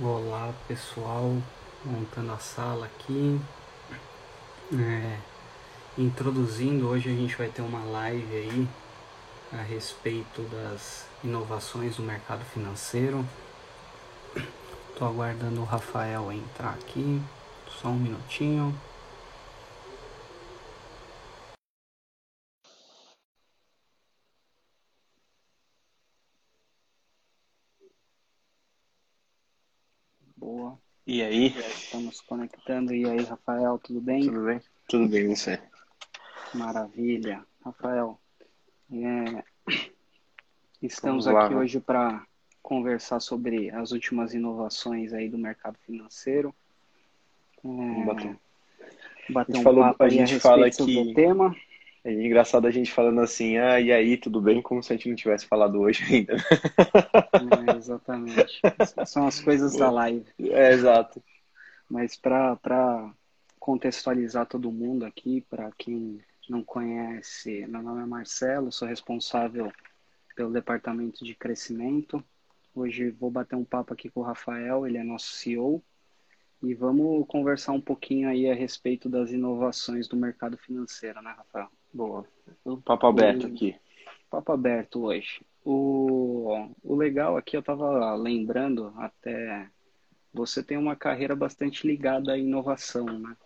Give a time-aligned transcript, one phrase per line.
[0.00, 1.36] Olá pessoal,
[1.84, 3.38] montando a sala aqui.
[4.72, 5.18] É,
[5.98, 8.68] introduzindo, hoje a gente vai ter uma live aí
[9.52, 13.24] a respeito das inovações no mercado financeiro.
[14.90, 17.20] Estou aguardando o Rafael entrar aqui,
[17.80, 18.74] só um minutinho.
[30.36, 30.78] Boa.
[31.06, 31.54] E aí?
[32.16, 32.94] Estamos conectando.
[32.94, 34.22] E aí, Rafael, tudo bem?
[34.24, 34.60] Tudo bem?
[34.88, 35.60] Tudo bem, você?
[36.54, 37.44] Maravilha.
[37.62, 38.18] Rafael,
[38.90, 39.42] é,
[40.80, 41.60] estamos lá, aqui né?
[41.60, 42.24] hoje para
[42.62, 46.54] conversar sobre as últimas inovações aí do mercado financeiro.
[47.58, 48.36] É, Vamos bater.
[49.28, 51.54] bater gente um falou- papo a aí a gente fala que- do tema.
[52.04, 54.62] É engraçado a gente falando assim, ah, e aí, tudo bem?
[54.62, 56.36] Como se a gente não tivesse falado hoje ainda.
[56.36, 58.60] É, exatamente.
[59.04, 60.24] São as coisas da live.
[60.38, 61.20] É, exato.
[61.88, 63.14] Mas para
[63.58, 69.72] contextualizar todo mundo aqui, para quem não conhece, meu nome é Marcelo, sou responsável
[70.34, 72.22] pelo departamento de crescimento.
[72.74, 75.82] Hoje vou bater um papo aqui com o Rafael, ele é nosso CEO,
[76.62, 81.68] e vamos conversar um pouquinho aí a respeito das inovações do mercado financeiro, né, Rafael?
[81.92, 82.26] Boa.
[82.64, 83.76] Um papo aberto aqui.
[84.30, 85.44] Papo aberto hoje.
[85.64, 89.68] O, o legal aqui, eu estava lembrando até,
[90.36, 93.36] você tem uma carreira bastante ligada à inovação, né?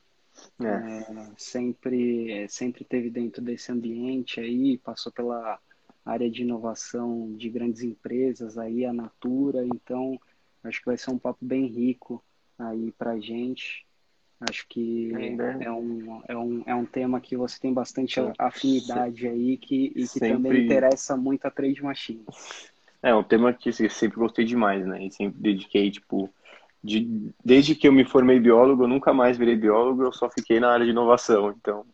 [0.61, 0.65] É.
[0.67, 5.59] É, sempre, sempre teve dentro desse ambiente aí, passou pela
[6.05, 10.19] área de inovação de grandes empresas aí, a Natura, então
[10.65, 12.23] acho que vai ser um papo bem rico
[12.59, 13.87] aí pra gente.
[14.41, 15.57] Acho que Ainda.
[15.61, 18.33] é um, é um, é um tema que você tem bastante Sim.
[18.39, 22.25] afinidade aí que, e que Sempre- também interessa muito a Trade Machine.
[23.03, 25.05] É um tema que eu sempre gostei demais, né?
[25.05, 26.31] E sempre dediquei, tipo,
[26.83, 30.61] de- desde que eu me formei biólogo, eu nunca mais virei biólogo, eu só fiquei
[30.61, 31.51] na área de inovação.
[31.51, 31.85] Então,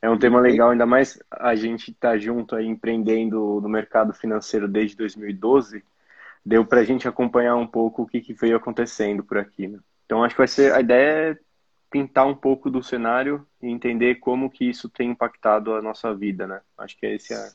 [0.00, 4.68] é um tema legal, ainda mais a gente tá junto aí empreendendo no mercado financeiro
[4.68, 5.84] desde 2012,
[6.44, 9.78] deu pra gente acompanhar um pouco o que, que veio acontecendo por aqui, né?
[10.06, 11.38] Então, acho que vai ser, a ideia é
[11.90, 16.46] pintar um pouco do cenário e entender como que isso tem impactado a nossa vida,
[16.46, 16.60] né?
[16.78, 17.50] Acho que esse é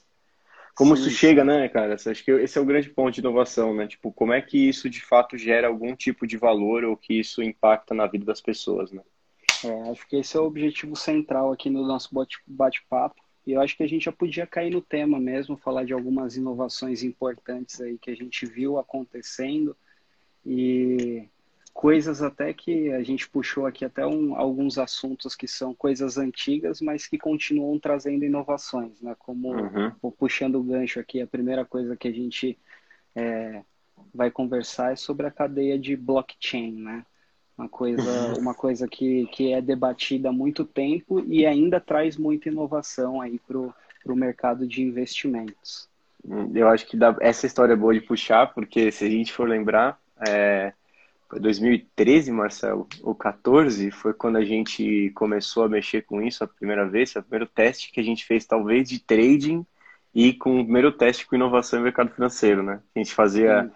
[0.75, 1.95] como Sim, isso chega, né, cara?
[1.95, 3.87] Acho que esse é o grande ponto de inovação, né?
[3.87, 7.43] Tipo, como é que isso de fato gera algum tipo de valor ou que isso
[7.43, 9.01] impacta na vida das pessoas, né?
[9.63, 13.21] É, acho que esse é o objetivo central aqui no nosso bate- bate-papo.
[13.45, 16.35] E eu acho que a gente já podia cair no tema mesmo, falar de algumas
[16.37, 19.75] inovações importantes aí que a gente viu acontecendo
[20.45, 21.27] e
[21.73, 26.81] coisas até que a gente puxou aqui até um- alguns assuntos que são coisas antigas,
[26.81, 29.15] mas que continuam trazendo inovações, né?
[29.19, 29.91] Como Uhum.
[30.17, 32.57] puxando o gancho aqui, a primeira coisa que a gente
[33.15, 33.63] é,
[34.13, 37.05] vai conversar é sobre a cadeia de blockchain, né?
[37.57, 42.49] Uma coisa, uma coisa que, que é debatida há muito tempo e ainda traz muita
[42.49, 45.87] inovação aí para o mercado de investimentos.
[46.55, 49.47] Eu acho que dá- essa história é boa de puxar, porque se a gente for
[49.47, 50.73] lembrar, é,
[51.33, 56.47] foi 2013, Marcelo, ou 14, foi quando a gente começou a mexer com isso a
[56.47, 59.65] primeira vez, foi o primeiro teste que a gente fez, talvez, de trading
[60.13, 62.81] e com o primeiro teste com inovação em mercado financeiro, né?
[62.95, 63.71] A gente fazia.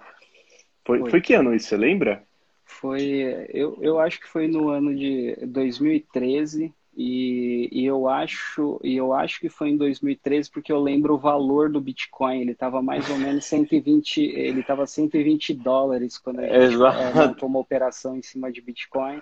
[0.86, 1.10] Foi, Foi.
[1.10, 2.24] foi que ano isso, você lembra?
[2.64, 8.98] Foi, eu, eu acho que foi no ano de 2013 e, e eu acho e
[8.98, 12.82] eu acho que foi em 2013 porque eu lembro o valor do Bitcoin, ele estava
[12.82, 16.70] mais ou menos 120, ele estava 120 dólares quando é,
[17.14, 19.22] montou uma operação em cima de Bitcoin.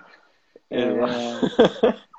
[0.68, 0.82] É,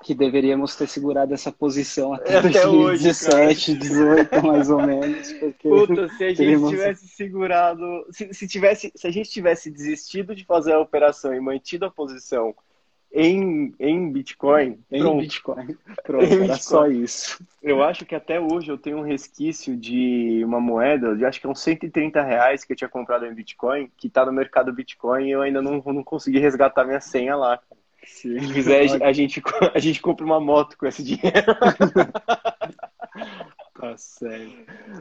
[0.03, 5.67] que deveríamos ter segurado essa posição até, Até hoje, 2017, 18 mais ou menos, porque
[5.67, 10.33] Puta, se a gente Teríamos- tivesse segurado, se, se tivesse, se a gente tivesse desistido
[10.33, 12.55] de fazer a operação e mantido a posição
[13.11, 15.17] em, em Bitcoin, em pronto.
[15.17, 16.57] Bitcoin, pronto, Em era Bitcoin.
[16.57, 17.43] só isso.
[17.61, 21.47] Eu acho que até hoje eu tenho um resquício de uma moeda, de acho que
[21.47, 25.27] é uns 130 reais que eu tinha comprado em Bitcoin, que tá no mercado Bitcoin
[25.27, 27.59] e eu ainda não, não consegui resgatar minha senha lá.
[28.03, 29.41] Se quiser, a gente,
[29.73, 31.55] a gente compra uma moto com esse dinheiro.
[33.79, 34.55] Tá certo.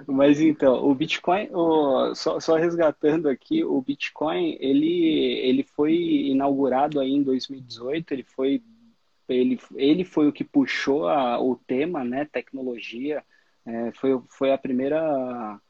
[0.06, 5.04] Mas então, o Bitcoin, o- só, só resgatando aqui, o Bitcoin, ele,
[5.42, 8.62] ele foi inaugurado aí em 2018, ele foi,
[9.28, 13.22] ele, ele foi o que puxou a- o tema, né, tecnologia,
[13.68, 15.60] É, foi, foi a primeira,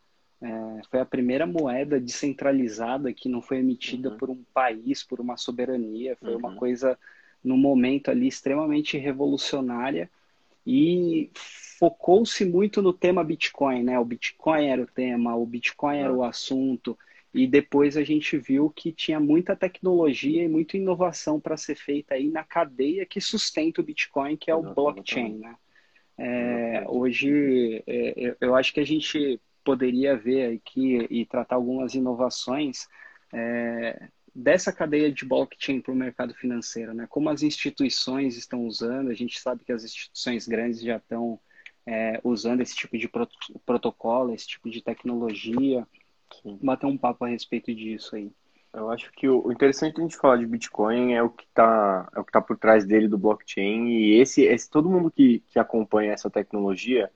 [0.43, 0.49] é,
[0.91, 4.17] foi a primeira moeda descentralizada que não foi emitida Uhum.
[4.19, 6.56] por um país, por uma soberania, foi uma Uhum.
[6.56, 6.99] coisa,
[7.43, 10.11] no momento ali, extremamente revolucionária,
[10.67, 11.31] e
[11.79, 13.99] focou-se muito no tema Bitcoin, né?
[13.99, 16.99] O Bitcoin era o tema, o Bitcoin era o assunto.
[17.35, 22.15] e depois a gente viu que tinha muita tecnologia e muita inovação para ser feita
[22.15, 25.57] aí na cadeia que sustenta o Bitcoin, que é o blockchain, né?
[26.19, 32.89] É, hoje, é, eu acho que a gente poderia ver aqui e tratar algumas inovações
[33.33, 37.06] é, dessa cadeia de blockchain para o mercado financeiro, né?
[37.09, 41.41] Como as instituições estão usando, a gente sabe que as instituições grandes já estão
[41.87, 43.35] é, usando esse tipo de prot
[43.65, 45.87] protocolo, esse tipo de tecnologia.
[46.43, 46.59] Sim.
[46.62, 48.31] Bater um papo a respeito disso aí.
[48.75, 52.21] Eu acho que o interessante a gente falar de Bitcoin é o que está é
[52.21, 55.59] o que tá por trás dele do blockchain e esse, esse todo mundo que, que
[55.59, 57.11] acompanha essa tecnologia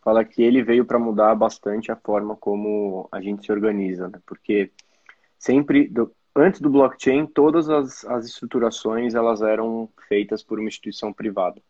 [0.00, 4.20] fala que ele veio para mudar bastante a forma como a gente se organiza, né?
[4.24, 4.72] porque
[5.38, 11.12] sempre do, antes do blockchain todas as, as estruturações elas eram feitas por uma instituição
[11.12, 11.60] privada.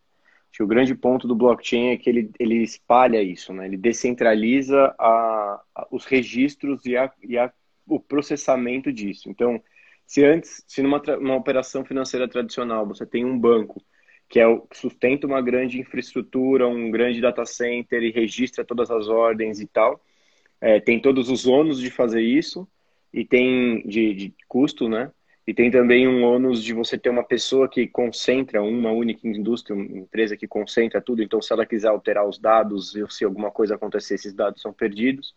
[0.60, 3.66] O grande ponto do blockchain é que ele, ele espalha isso, né?
[3.66, 7.50] ele descentraliza a, a os registros e, a, e a
[7.86, 9.28] o processamento disso.
[9.28, 9.60] Então,
[10.06, 13.82] se antes, se numa uma operação financeira tradicional você tem um banco
[14.28, 18.90] que é o, que sustenta uma grande infraestrutura, um grande data center e registra todas
[18.90, 20.02] as ordens e tal,
[20.60, 22.66] é, tem todos os ônus de fazer isso
[23.12, 25.10] e tem de, de custo, né?
[25.46, 29.74] E tem também um ônus de você ter uma pessoa que concentra, uma única indústria,
[29.74, 31.22] uma empresa que concentra tudo.
[31.22, 34.72] Então, se ela quiser alterar os dados, ou se alguma coisa acontecer, esses dados são
[34.72, 35.34] perdidos.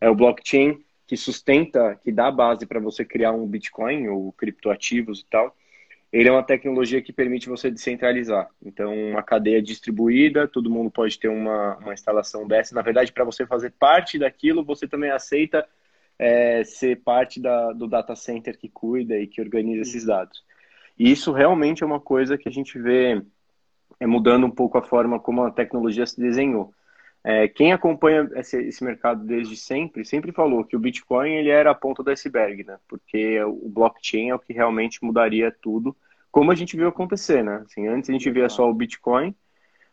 [0.00, 5.20] É o blockchain que sustenta, que dá base para você criar um Bitcoin ou criptoativos
[5.20, 5.54] e tal,
[6.12, 8.48] ele é uma tecnologia que permite você descentralizar.
[8.64, 12.74] Então, uma cadeia distribuída, todo mundo pode ter uma, uma instalação dessa.
[12.74, 15.66] Na verdade, para você fazer parte daquilo, você também aceita
[16.18, 20.44] é, ser parte da, do data center que cuida e que organiza esses dados.
[20.98, 23.22] E isso realmente é uma coisa que a gente vê
[23.98, 26.72] é mudando um pouco a forma como a tecnologia se desenhou.
[27.22, 31.70] É, quem acompanha esse, esse, mercado desde sempre, sempre falou que o Bitcoin ele era
[31.70, 32.78] a ponta do iceberg, né?
[32.86, 35.96] Porque o blockchain é o que realmente mudaria tudo,
[36.30, 37.62] como a gente viu acontecer, né?
[37.64, 39.34] Assim, antes a gente via só o Bitcoin,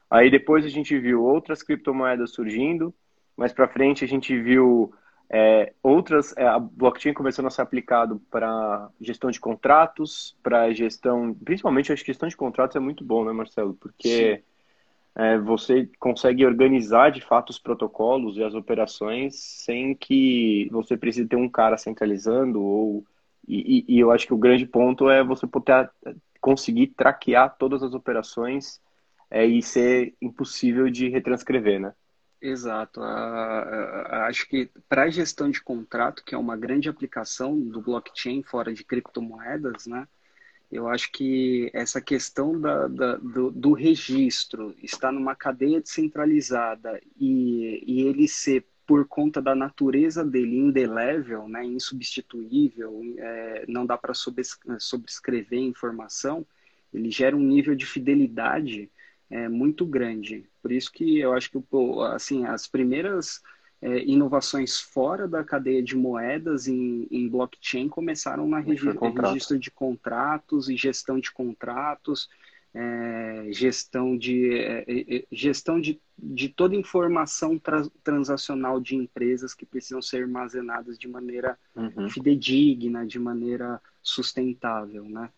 [0.09, 2.93] aí depois a gente viu outras criptomoedas surgindo,
[3.37, 4.93] mais para frente a gente viu
[5.33, 11.33] é, outras, é, a blockchain começando a ser aplicado para gestão de contratos, para gestão,
[11.33, 13.73] principalmente acho que gestão de contratos é muito bom, né, Marcelo?
[13.73, 14.43] Porque
[15.15, 21.29] é, você consegue organizar de fato os protocolos e as operações sem que você precise
[21.29, 23.05] ter um cara centralizando ou
[23.47, 25.89] e, e eu acho que o grande ponto é você poder
[26.39, 28.81] conseguir traquear todas as operações
[29.29, 31.93] é, e ser impossível de retranscrever, né?
[32.41, 33.01] Exato.
[33.03, 38.73] acho que para a gestão de contrato, que é uma grande aplicação do blockchain fora
[38.73, 40.07] de criptomoedas, né?
[40.71, 47.83] Eu acho que essa questão da, da, do, do, registro estar numa cadeia descentralizada e,
[47.85, 54.13] e ele ser, por conta da natureza dele, indelével, né, insubstituível, é, não dá para
[54.13, 56.45] sobrescrever informação,
[56.93, 58.89] ele gera um nível de fidelidade
[59.29, 60.49] é, muito grande.
[60.61, 61.57] Por isso que eu acho que
[62.13, 63.41] assim, as primeiras
[63.81, 69.71] é, inovações fora da cadeia de moedas em, em blockchain começaram na regi registro de
[69.71, 72.29] contratos e gestão de contratos,
[72.73, 79.53] é, gestão de é, é, é, gestão de, de toda informação tra transacional de empresas
[79.53, 82.09] que precisam ser armazenadas de maneira uhum.
[82.09, 85.29] fidedigna, de maneira sustentável, né?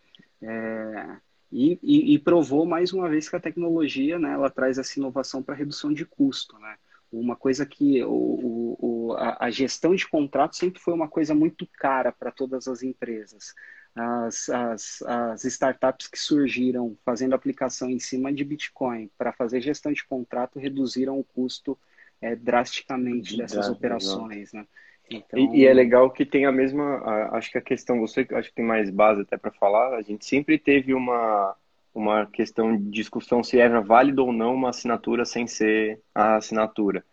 [1.56, 5.40] E, e, e, provou mais uma vez que a tecnologia, né, ela traz essa inovação
[5.40, 6.76] para redução de custo, né?
[7.12, 11.64] uma coisa que o, o, a, a, gestão de contratos sempre foi uma coisa muito
[11.78, 13.54] cara para todas as empresas.
[13.94, 19.92] As, as, as, startups que surgiram fazendo aplicação em cima de Bitcoin para fazer gestão
[19.92, 21.78] de contrato reduziram o custo
[22.20, 24.52] é, drasticamente dessas operações.
[24.52, 24.66] Né?
[25.10, 25.38] Então...
[25.38, 27.02] E, e, é legal que tem a mesma.
[27.32, 30.24] Acho que a questão, você acho que tem mais base até para falar, a gente
[30.24, 31.54] sempre teve uma
[31.94, 37.04] uma questão de discussão se era válido ou não uma assinatura sem ser a assinatura.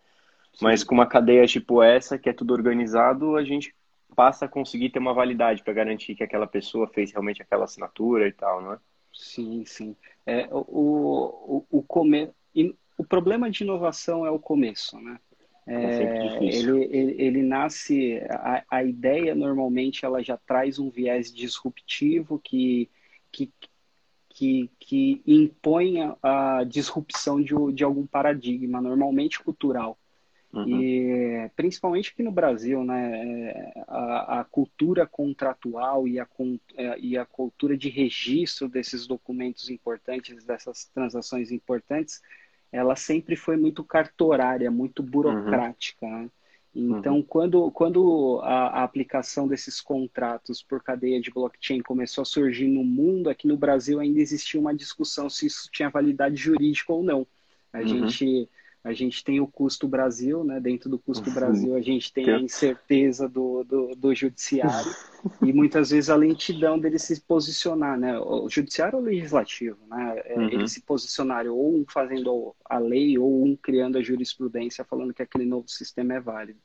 [0.52, 0.64] Sim.
[0.64, 3.72] Mas com uma cadeia tipo essa, que é tudo organizado, a gente
[4.16, 8.26] passa a conseguir ter uma validade para garantir que aquela pessoa fez realmente aquela assinatura
[8.26, 8.78] e tal, não é?
[9.12, 9.96] Sim, sim.
[10.26, 12.30] É, o, o, o, come...
[12.98, 15.18] o problema de inovação é o começo, né?
[15.66, 21.32] É, é ele, ele, ele, nasce, a, a ideia normalmente ela já traz um viés
[21.32, 22.90] disruptivo que,
[23.30, 23.52] que,
[24.28, 29.96] que, que impõe a, disrupção de, de algum paradigma, normalmente cultural.
[30.52, 30.82] Uhum.
[30.82, 36.26] E principalmente aqui no Brasil, né, a, a cultura contratual e a,
[36.76, 42.20] é, e a cultura de registro desses documentos importantes, dessas transações importantes,
[42.72, 46.06] ela sempre foi muito cartorária, muito burocrática.
[46.06, 46.22] Uhum.
[46.22, 46.30] Né?
[46.74, 47.22] Então, uhum.
[47.22, 52.82] quando, quando a, a, aplicação desses contratos por cadeia de blockchain começou a surgir no
[52.82, 57.26] mundo, aqui no Brasil ainda existia uma discussão se isso tinha validade jurídica ou não.
[57.72, 57.86] A uhum.
[57.86, 58.48] gente
[58.84, 60.58] a gente tem o custo Brasil, né?
[60.58, 61.34] Dentro do custo uhum.
[61.34, 64.92] Brasil, a gente tem a incerteza do, do, do judiciário
[65.40, 68.18] e muitas vezes a lentidão dele se posicionar, né?
[68.18, 70.20] O judiciário ou o legislativo, né?
[70.24, 70.48] É, uhum.
[70.48, 75.22] Eles se posicionarem ou um fazendo a lei ou um criando a jurisprudência falando que
[75.22, 76.58] aquele novo sistema é válido.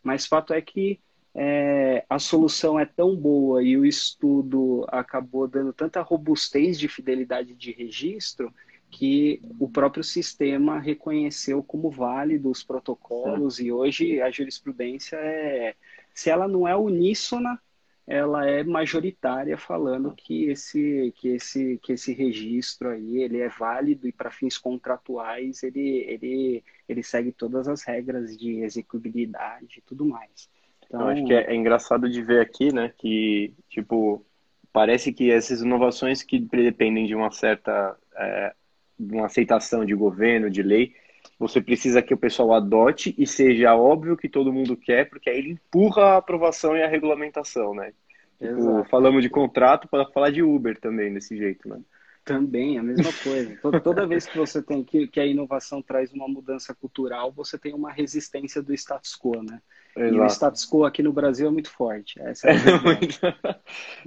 [0.00, 1.00] Mas fato é que
[1.34, 7.54] é, a solução é tão boa e o estudo acabou dando tanta robustez de fidelidade
[7.54, 8.54] de registro
[8.90, 15.74] que o próprio sistema reconheceu como válido os protocolos e hoje a jurisprudência é,
[16.14, 17.60] se ela não é uníssona,
[18.06, 24.08] ela é majoritária falando que esse que esse que esse registro aí ele é válido
[24.08, 30.06] e para fins contratuais ele ele ele segue todas as regras de execuibilidade e tudo
[30.06, 30.48] mais.
[30.86, 34.24] Então, Eu acho que é, é engraçado de ver aqui, né, que tipo
[34.72, 38.54] parece que essas inovações que dependem de uma certa é,
[38.98, 40.94] uma aceitação de governo, de lei,
[41.38, 45.38] você precisa que o pessoal adote e seja óbvio que todo mundo quer, porque aí
[45.38, 47.92] ele empurra a aprovação e a regulamentação, né?
[48.40, 51.80] Tipo, falamos de contrato para falar de Uber também, desse jeito, né?
[52.24, 53.56] Também, a mesma coisa.
[53.82, 57.74] Toda vez que você tem que, que a inovação traz uma mudança cultural, você tem
[57.74, 59.60] uma resistência do status quo, né?
[59.98, 60.14] Exato.
[60.14, 62.20] E o status quo aqui no Brasil é muito forte.
[62.20, 63.18] Essa é, é muito...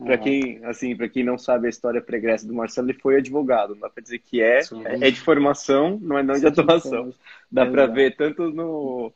[0.04, 3.76] para quem, assim, para quem não sabe a história pregressa do Marcelo, ele foi advogado.
[3.76, 7.14] Dá para dizer que é, é, é, de formação, não é não de atuação.
[7.52, 9.12] Dá para ver tanto no,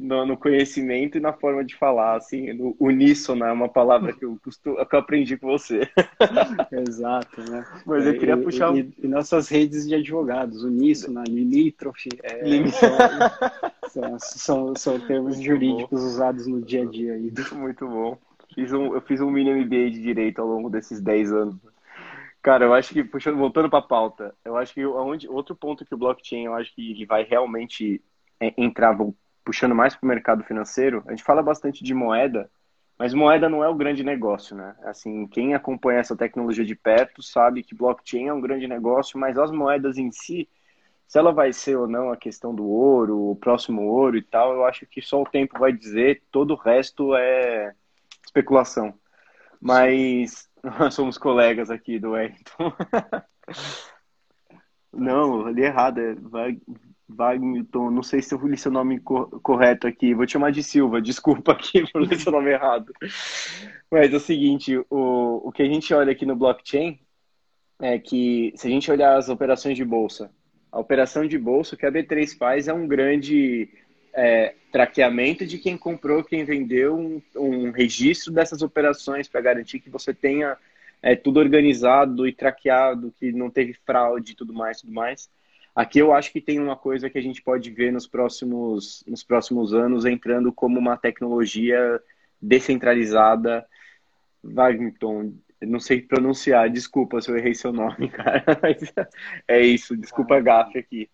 [0.00, 4.24] no, no, conhecimento e na forma de falar, assim, no uníssono é uma palavra que
[4.24, 5.88] eu, costumo, que eu aprendi com você.
[6.72, 7.64] Exato, né?
[7.86, 8.76] Mas eu queria e, puxar...
[8.76, 12.42] E, e, nossas redes de advogados, uníssona, limítrofe, é,
[13.88, 16.06] são, são, são, termos Muito jurídicos bom.
[16.06, 17.14] usados no dia a dia.
[17.14, 17.32] Aí.
[17.52, 18.18] Muito bom.
[18.54, 21.56] Fiz um, eu fiz um mini MBA de Direito ao longo desses 10 anos.
[22.42, 25.84] Cara, eu acho que, puxando, voltando para a pauta, eu acho que onde, outro ponto
[25.84, 28.02] que o blockchain, eu acho que ele vai realmente
[28.40, 28.96] é, entrar
[29.48, 32.50] puxando mais para o mercado financeiro, a gente fala bastante de moeda,
[32.98, 34.76] mas moeda não é o grande negócio, né?
[34.82, 39.38] Assim, quem acompanha essa tecnologia de perto sabe que blockchain é um grande negócio, mas
[39.38, 40.46] as moedas em si,
[41.06, 44.52] se ela vai ser ou não a questão do ouro, o próximo ouro e tal,
[44.52, 47.72] eu acho que só o tempo vai dizer, todo o resto é
[48.26, 48.92] especulação.
[49.58, 50.46] Mas
[50.78, 52.70] nós somos colegas aqui do Wellington.
[54.92, 56.16] não, ali errado, é,
[57.08, 60.62] vai, Wagnerton, não sei se eu li seu nome correto aqui, vou te chamar de
[60.62, 62.92] Silva, desculpa aqui por ler seu nome errado.
[63.90, 66.98] Mas é o seguinte, o, o que a gente olha aqui no blockchain
[67.80, 70.30] é que se a gente olhar as operações de bolsa,
[70.70, 73.70] a operação de bolsa que a B3 faz é um grande
[74.12, 79.88] é, traqueamento de quem comprou, quem vendeu, um, um registro dessas operações para garantir que
[79.88, 80.58] você tenha
[81.00, 85.30] é, tudo organizado e traqueado, que não teve fraude e tudo mais, tudo mais.
[85.78, 89.22] Aqui eu acho que tem uma coisa que a gente pode ver nos próximos, nos
[89.22, 92.02] próximos anos entrando como uma tecnologia
[92.42, 93.64] descentralizada.
[94.42, 98.42] Wagington, não sei pronunciar, desculpa se eu errei seu nome, cara.
[98.60, 98.92] Mas
[99.46, 101.08] é isso, desculpa a gafe aqui.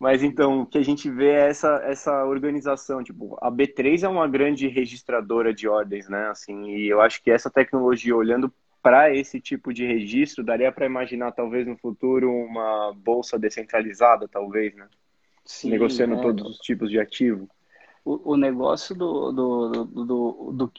[0.00, 4.08] Mas então, o que a gente vê é essa, essa organização, tipo, a B3 é
[4.08, 6.28] uma grande registradora de ordens, né?
[6.28, 8.50] Assim, e eu acho que essa tecnologia, olhando
[8.84, 14.74] para esse tipo de registro, daria para imaginar talvez no futuro uma bolsa descentralizada, talvez,
[14.74, 14.86] né?
[15.42, 16.20] Sim, Negociando é.
[16.20, 17.48] todos os tipos de ativo.
[18.04, 20.72] O, o negócio do, do, do, do,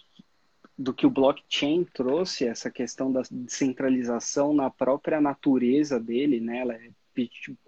[0.78, 6.60] do que o blockchain trouxe, essa questão da descentralização na própria natureza dele, né?
[6.60, 6.90] Ela é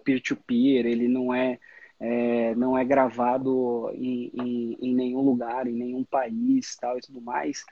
[0.04, 1.58] peer-to-peer, ele não é,
[1.98, 7.20] é, não é gravado em, em, em nenhum lugar, em nenhum país tal e tudo
[7.20, 7.64] mais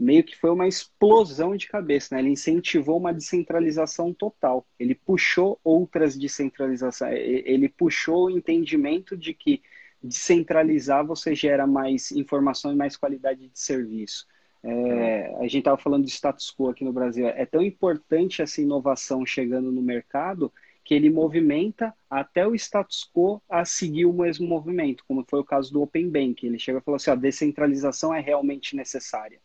[0.00, 2.22] meio que foi uma explosão de cabeça, né?
[2.22, 4.66] Ele incentivou uma descentralização total.
[4.78, 9.62] Ele puxou outras descentralizações, ele puxou o entendimento de que
[10.02, 14.26] descentralizar você gera mais informação e mais qualidade de serviço.
[14.62, 17.26] É, a gente estava falando de status quo aqui no Brasil.
[17.28, 20.50] É tão importante essa inovação chegando no mercado
[20.82, 25.44] que ele movimenta até o status quo a seguir o mesmo movimento, como foi o
[25.44, 26.46] caso do Open Bank.
[26.46, 29.38] Ele chega e falou assim: a descentralização é realmente necessária.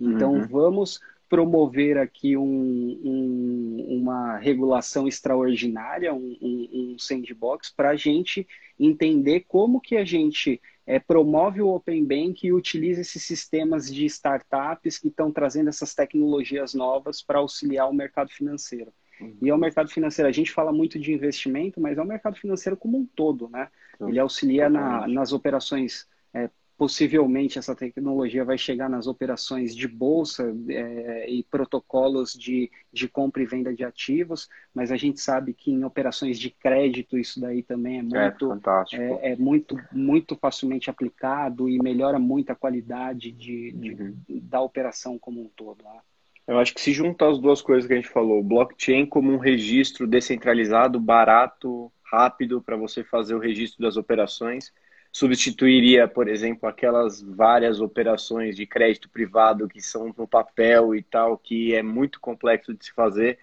[0.00, 0.46] Então, uhum.
[0.46, 8.46] vamos promover aqui um, um, uma regulação extraordinária, um, um sandbox, para a gente
[8.78, 14.04] entender como que a gente é, promove o Open Bank e utiliza esses sistemas de
[14.04, 18.92] startups que estão trazendo essas tecnologias novas para auxiliar o mercado financeiro.
[19.18, 19.36] Uhum.
[19.40, 22.36] E é o mercado financeiro, a gente fala muito de investimento, mas é o mercado
[22.36, 23.68] financeiro como um todo, né?
[24.06, 26.50] Ele auxilia na, nas operações é,
[26.82, 33.40] possivelmente essa tecnologia vai chegar nas operações de bolsa é, e protocolos de, de compra
[33.40, 37.62] e venda de ativos, mas a gente sabe que em operações de crédito isso daí
[37.62, 38.60] também é muito,
[38.94, 44.16] é, é, muito, muito facilmente aplicado e melhora muito a qualidade de, de uhum.
[44.28, 45.84] da operação como um todo.
[45.84, 46.00] Né?
[46.48, 49.38] Eu acho que se juntar as duas coisas que a gente falou, blockchain como um
[49.38, 54.72] registro descentralizado, barato, rápido para você fazer o registro das operações,
[55.12, 61.36] substituiria, por exemplo, aquelas várias operações de crédito privado que são no papel e tal,
[61.36, 63.38] que é muito complexo de se fazer,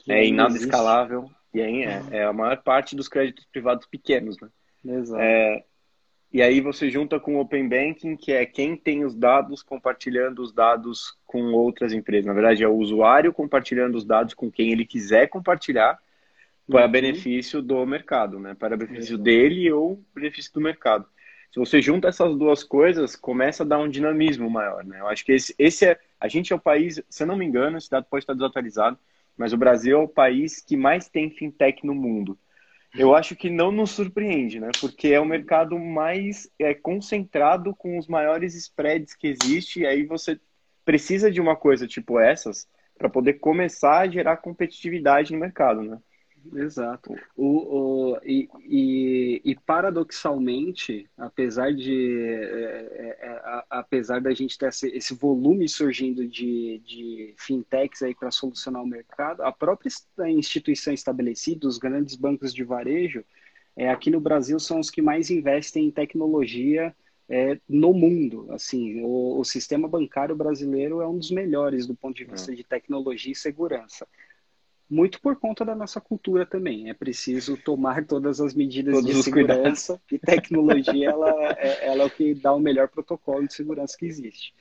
[0.00, 4.38] que é nada escalável, e aí é, é, a maior parte dos créditos privados pequenos,
[4.38, 4.48] né?
[4.84, 5.20] Exato.
[5.20, 5.64] É,
[6.30, 10.42] e aí você junta com o Open Banking, que é quem tem os dados compartilhando
[10.42, 12.26] os dados com outras empresas.
[12.26, 15.98] Na verdade, é o usuário compartilhando os dados com quem ele quiser compartilhar
[16.70, 16.92] para uhum.
[16.92, 18.54] benefício do mercado, né?
[18.54, 19.22] Para benefício Exato.
[19.22, 21.06] dele ou benefício do mercado.
[21.52, 25.00] Se você junta essas duas coisas, começa a dar um dinamismo maior, né?
[25.00, 25.98] Eu acho que esse, esse é...
[26.20, 28.98] A gente é o país, se eu não me engano, esse dado pode estar desatualizado,
[29.36, 32.38] mas o Brasil é o país que mais tem fintech no mundo
[32.96, 34.70] eu acho que não nos surpreende, né?
[34.80, 40.04] Porque é o mercado mais é, concentrado com os maiores spreads que existe, e aí
[40.04, 40.40] você
[40.84, 45.98] precisa de uma coisa tipo essas para poder começar a gerar competitividade no mercado, né?
[46.54, 47.14] Exato.
[47.36, 54.56] O, o, e, e, e, paradoxalmente, apesar de é, é, é a, apesar da gente
[54.56, 59.90] ter esse, esse volume surgindo de, de fintechs aí para solucionar o mercado, a própria
[60.28, 63.24] instituição estabelecida, os grandes bancos de varejo,
[63.76, 66.94] é, aqui no Brasil são os que mais investem em tecnologia
[67.28, 68.46] é, no mundo.
[68.50, 72.54] Assim, o, o, sistema bancário brasileiro é um dos melhores do ponto de vista é.
[72.54, 74.06] de tecnologia e segurança
[74.90, 76.88] muito por conta da nossa cultura também.
[76.88, 82.06] É preciso tomar todas as medidas Todos de segurança e tecnologia ela, é, ela é
[82.06, 84.54] o que dá o melhor protocolo de segurança que existe.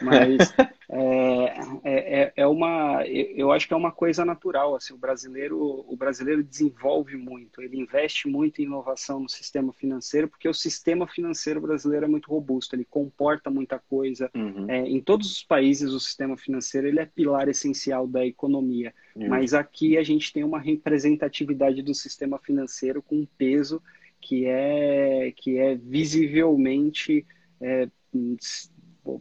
[0.00, 0.54] Mas
[0.88, 1.44] é,
[1.82, 4.76] é, é, é uma, eu acho que é uma coisa natural.
[4.76, 10.28] Assim, o brasileiro, o brasileiro desenvolve muito, ele investe muito em inovação no sistema financeiro,
[10.28, 14.30] porque o sistema financeiro brasileiro é muito robusto, ele comporta muita coisa.
[14.34, 14.70] Uhum.
[14.70, 18.94] É, em todos os países, o sistema financeiro ele é pilar essencial da economia.
[19.16, 23.82] Mas aqui a gente tem uma representatividade do sistema financeiro com um peso
[24.20, 27.26] que é, que é visivelmente
[27.60, 27.88] é,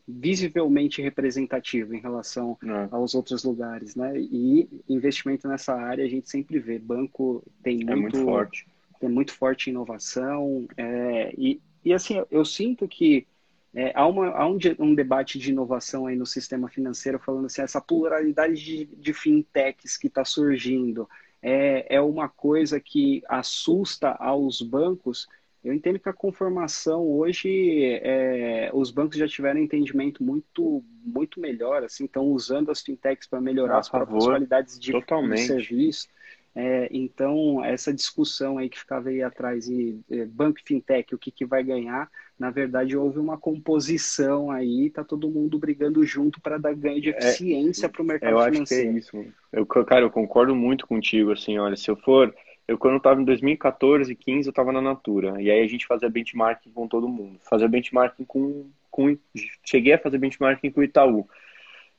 [0.07, 2.87] visivelmente representativo em relação é.
[2.91, 4.13] aos outros lugares, né?
[4.19, 6.77] E investimento nessa área a gente sempre vê.
[6.77, 8.67] Banco tem muito, é muito forte,
[8.99, 13.25] tem muito forte inovação é, e, e assim eu sinto que
[13.73, 17.61] é, há, uma, há um, um, debate de inovação aí no sistema financeiro falando assim,
[17.61, 21.07] essa pluralidade de, de fintechs que está surgindo
[21.41, 25.27] é, é uma coisa que assusta aos bancos.
[25.63, 31.39] Eu entendo que a conformação hoje, é, os bancos já tiveram um entendimento muito, muito
[31.39, 36.07] melhor, assim, estão usando as fintechs para melhorar as próprias qualidades de, de serviço.
[36.53, 41.31] É, então, essa discussão aí que ficava aí atrás de é, banco fintech, o que,
[41.31, 46.57] que vai ganhar, na verdade houve uma composição aí, tá todo mundo brigando junto para
[46.57, 48.89] dar ganho de é, eficiência é, para o mercado eu financeiro.
[48.91, 49.33] Eu acho que é isso.
[49.53, 52.33] Eu, cara, eu concordo muito contigo, assim, olha, se eu for...
[52.67, 55.41] Eu, quando estava em 2014, 15, eu estava na Natura.
[55.41, 57.39] E aí a gente fazia benchmarking com todo mundo.
[57.49, 59.17] Fazia benchmarking com, com...
[59.65, 61.27] Cheguei a fazer benchmarking com o Itaú.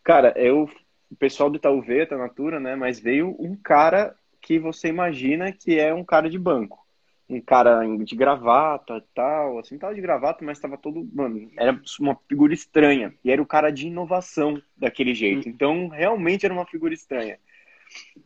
[0.04, 0.68] Cara, eu...
[1.10, 2.74] O pessoal do Itaú veio da Natura, né?
[2.74, 6.84] Mas veio um cara que você imagina que é um cara de banco.
[7.28, 11.80] Um cara de gravata e tal, assim, tava de gravata, mas tava todo, mano, era
[11.98, 13.14] uma figura estranha.
[13.24, 15.46] E era o cara de inovação daquele jeito.
[15.46, 15.52] Uhum.
[15.54, 17.38] Então, realmente era uma figura estranha.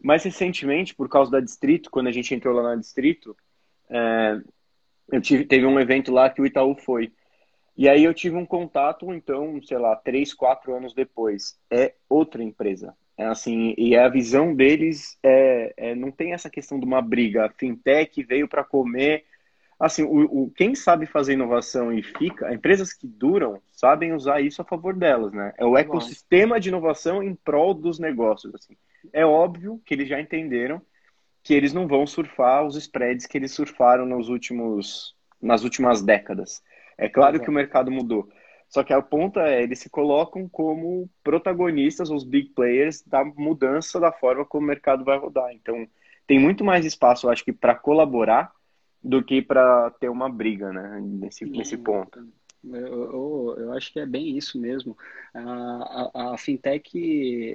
[0.02, 3.36] Mais recentemente, por causa da Distrito, quando a gente entrou lá na Distrito,
[3.88, 4.40] é,
[5.12, 7.12] eu tive, teve um evento lá que o Itaú foi.
[7.76, 11.60] E aí eu tive um contato, então, sei lá, três, quatro anos depois.
[11.70, 12.96] É outra empresa.
[13.16, 17.46] É assim, e a visão deles é, é, não tem essa questão de uma briga.
[17.46, 19.24] A fintech veio para comer.
[19.80, 24.60] Assim, o, o, quem sabe fazer inovação e fica, empresas que duram sabem usar isso
[24.60, 25.52] a favor delas, né?
[25.58, 28.54] É o ecossistema de inovação em prol dos negócios.
[28.54, 28.76] Assim.
[29.12, 30.80] É óbvio que eles já entenderam
[31.42, 36.62] que eles não vão surfar os spreads que eles surfaram nos últimos, nas últimas décadas.
[36.98, 38.28] É claro que o mercado mudou.
[38.76, 43.98] Só que a ponta é, eles se colocam como protagonistas, os big players, da mudança
[43.98, 45.50] da forma como o mercado vai rodar.
[45.54, 45.88] Então,
[46.26, 48.52] tem muito mais espaço, eu acho que, para colaborar
[49.02, 52.28] do que para ter uma briga, né, nesse, nesse ponto.
[52.72, 54.96] Eu, eu, eu acho que é bem isso mesmo.
[55.32, 56.90] A, a, a fintech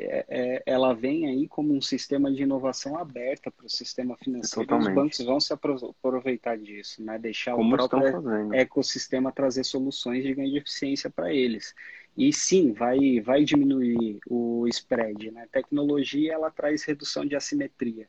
[0.04, 4.68] é, é, ela vem aí como um sistema de inovação aberta para o sistema financeiro.
[4.68, 4.90] Totalmente.
[4.90, 7.18] Os bancos vão se aproveitar disso, né?
[7.20, 11.74] Deixar como o próprio ecossistema trazer soluções de ganho de eficiência para eles.
[12.18, 15.32] E sim, vai, vai diminuir o spread.
[15.32, 15.48] Né?
[15.52, 18.08] Tecnologia ela traz redução de assimetria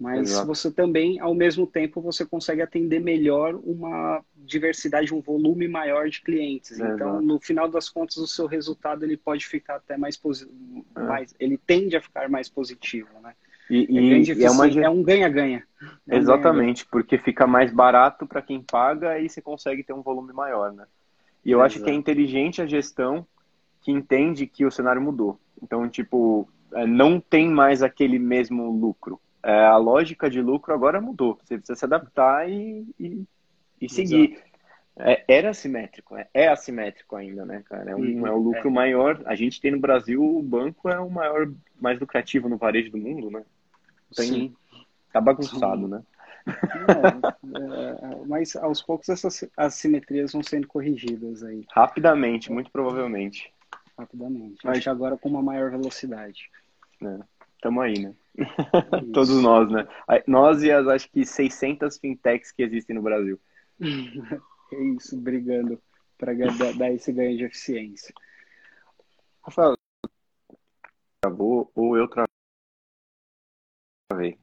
[0.00, 0.46] mas Exato.
[0.46, 6.22] você também, ao mesmo tempo, você consegue atender melhor uma diversidade, um volume maior de
[6.22, 6.70] clientes.
[6.70, 6.94] Exato.
[6.94, 11.02] Então, no final das contas, o seu resultado ele pode ficar até mais positivo, é.
[11.02, 13.34] mais, ele tende a ficar mais positivo, né?
[13.68, 14.66] E, e, é, é, uma...
[14.66, 15.64] é um ganha-ganha.
[16.08, 16.88] É Exatamente, ganha -ganha.
[16.90, 20.86] porque fica mais barato para quem paga e você consegue ter um volume maior, né?
[21.44, 21.66] E eu Exato.
[21.66, 23.26] acho que é inteligente a gestão
[23.82, 25.38] que entende que o cenário mudou.
[25.62, 31.00] Então, tipo, é, não tem mais aquele mesmo lucro é, a lógica de lucro agora
[31.00, 31.38] mudou.
[31.42, 33.24] Você precisa se adaptar e, e,
[33.80, 34.42] e seguir.
[34.98, 37.92] É, era assimétrico, é, é, assimétrico ainda, né, cara?
[37.92, 38.72] É um, uhum, é um lucro é.
[38.72, 39.22] maior.
[39.24, 41.50] A gente tem no Brasil, o banco é o maior,
[41.80, 43.42] mais lucrativo no varejo do mundo, né?
[44.14, 44.56] Tem, Sim.
[45.12, 45.88] Tá bagunçado, Sim.
[45.88, 46.02] né?
[46.46, 51.64] É, mas aos poucos essas assimetrias vão sendo corrigidas aí.
[51.70, 53.52] Rapidamente, muito provavelmente.
[53.96, 54.58] Rapidamente.
[54.64, 54.78] Mas...
[54.78, 56.50] Acho agora com uma maior velocidade.
[57.02, 57.18] É.
[57.60, 58.14] Tamo aí, né?
[59.12, 59.86] Todos nós, né?
[60.26, 63.38] Nós e as acho que 600 fintechs que existem no Brasil.
[63.80, 65.80] é isso, brigando
[66.16, 66.32] para
[66.76, 68.14] dar esse ganho de eficiência.
[69.42, 69.74] Rafael,
[71.22, 72.28] travou ou eu travei?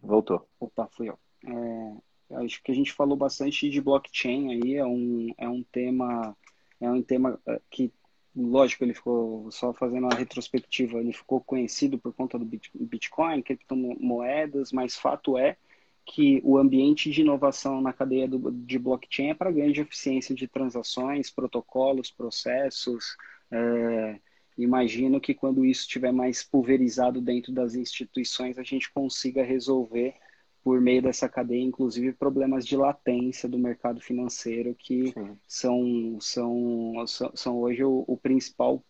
[0.01, 0.47] Voltou.
[0.59, 1.19] Opa, fui eu.
[1.45, 1.97] É,
[2.43, 6.35] acho que a gente falou bastante de blockchain aí, é um, é um tema
[6.79, 7.91] é um tema é, que
[8.37, 14.71] lógico, ele ficou só fazendo uma retrospectiva, ele ficou conhecido por conta do Bitcoin, criptomoedas,
[14.71, 15.57] mas fato é
[16.05, 20.33] que o ambiente de inovação na cadeia do, de blockchain é para ganho de eficiência
[20.33, 23.17] de transações, protocolos, processos.
[23.51, 24.19] É,
[24.57, 30.15] imagino que quando isso estiver mais pulverizado dentro das instituições, a gente consiga resolver
[30.63, 35.13] por meio dessa cadeia, inclusive problemas de latência do mercado financeiro, que
[35.47, 38.83] são, são, são, são, hoje o, o, principal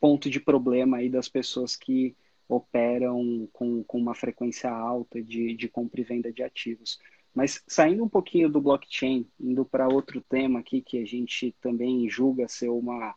[0.00, 2.16] ponto de problema aí das pessoas que
[2.48, 6.98] operam com, com uma frequência alta de, de compra e venda de ativos.
[7.34, 12.08] Mas saindo um pouquinho do blockchain, indo para outro tema aqui que a gente também
[12.08, 13.14] julga ser uma,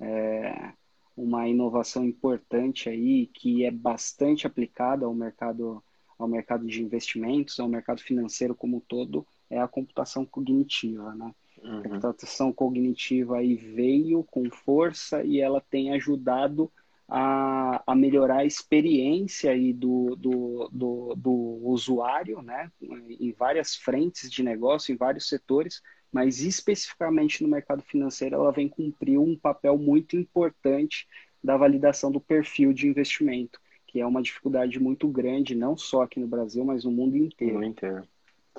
[0.00, 0.72] é,
[1.16, 5.84] uma inovação importante aí, que é bastante aplicada ao mercado
[6.20, 11.34] ao mercado de investimentos, ao mercado financeiro como um todo, é a computação cognitiva, né?
[11.62, 11.78] Uhum.
[11.78, 16.70] A computação cognitiva aí veio com força e ela tem ajudado
[17.08, 21.32] a, a melhorar a experiência aí do, do, do, do
[21.64, 22.70] usuário, né?
[22.82, 28.68] Em várias frentes de negócio, em vários setores, mas especificamente no mercado financeiro, ela vem
[28.68, 31.08] cumprir um papel muito importante
[31.42, 33.58] da validação do perfil de investimento
[33.90, 37.54] que é uma dificuldade muito grande, não só aqui no Brasil, mas no mundo inteiro.
[37.54, 38.02] No mundo inteiro.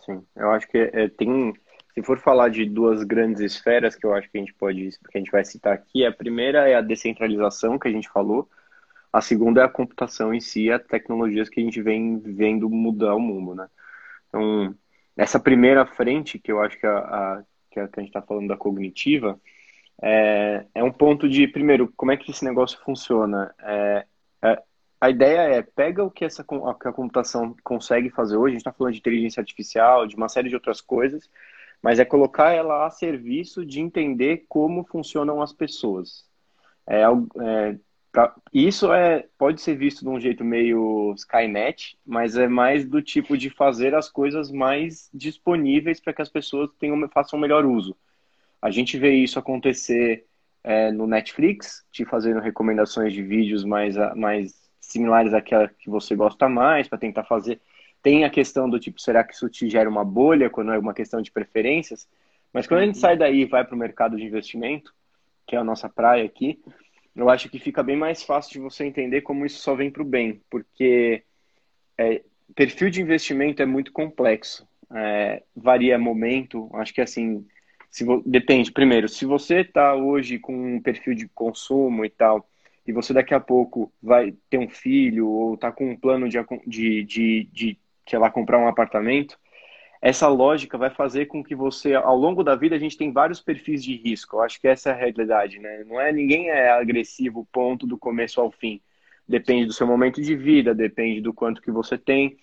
[0.01, 1.53] Sim, eu acho que é, tem,
[1.93, 5.17] se for falar de duas grandes esferas que eu acho que a gente pode, que
[5.17, 8.49] a gente vai citar aqui, a primeira é a descentralização que a gente falou,
[9.13, 13.15] a segunda é a computação em si, as tecnologias que a gente vem vendo mudar
[13.15, 13.69] o mundo, né?
[14.27, 14.75] Então,
[15.15, 18.57] essa primeira frente que eu acho que a, a que a, gente está falando da
[18.57, 19.39] cognitiva
[20.01, 23.53] é, é um ponto de primeiro como é que esse negócio funciona.
[23.59, 24.05] É,
[24.41, 24.63] é,
[25.01, 28.61] a ideia é, pega o que, essa, que a computação consegue fazer hoje, a gente
[28.61, 31.27] está falando de inteligência artificial, de uma série de outras coisas,
[31.81, 36.23] mas é colocar ela a serviço de entender como funcionam as pessoas.
[36.85, 37.79] É, é,
[38.11, 43.01] pra, isso é, pode ser visto de um jeito meio Skynet, mas é mais do
[43.01, 47.97] tipo de fazer as coisas mais disponíveis para que as pessoas tenham, façam melhor uso.
[48.61, 50.27] A gente vê isso acontecer
[50.63, 54.61] é, no Netflix, te fazendo recomendações de vídeos mais, mais
[54.91, 57.60] similares àquela que você gosta mais, para tentar fazer.
[58.01, 60.93] Tem a questão do tipo, será que isso te gera uma bolha quando é uma
[60.93, 62.08] questão de preferências?
[62.54, 63.01] Mas quando a gente uhum.
[63.01, 64.93] sai daí e vai para o mercado de investimento,
[65.47, 66.60] que é a nossa praia aqui,
[67.15, 70.01] eu acho que fica bem mais fácil de você entender como isso só vem para
[70.01, 71.23] o bem, porque
[71.97, 72.23] é,
[72.56, 77.45] perfil de investimento é muito complexo, é, varia momento, acho que assim,
[77.89, 82.49] se depende, primeiro, se você está hoje com um perfil de consumo e tal,
[82.91, 86.38] e você daqui a pouco vai ter um filho ou está com um plano de,
[86.67, 89.39] de, de, de, sei lá, comprar um apartamento,
[90.01, 93.39] essa lógica vai fazer com que você, ao longo da vida, a gente tem vários
[93.39, 94.36] perfis de risco.
[94.36, 95.86] Eu acho que essa é a realidade, né?
[95.86, 98.82] Não é ninguém é agressivo ponto do começo ao fim.
[99.25, 102.38] Depende do seu momento de vida, depende do quanto que você tem.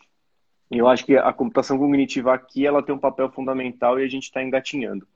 [0.70, 4.08] E eu acho que a computação cognitiva aqui, ela tem um papel fundamental e a
[4.08, 5.06] gente está engatinhando.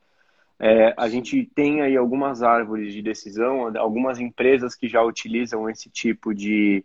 [0.64, 5.90] É, a gente tem aí algumas árvores de decisão, algumas empresas que já utilizam esse
[5.90, 6.85] tipo de,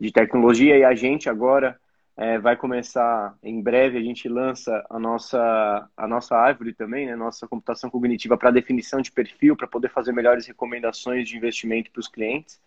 [0.00, 1.78] de tecnologia e a gente agora
[2.16, 7.14] é, vai começar, em breve a gente lança a nossa, a nossa árvore também, né,
[7.14, 12.00] nossa computação cognitiva para definição de perfil, para poder fazer melhores recomendações de investimento para
[12.00, 12.58] os clientes.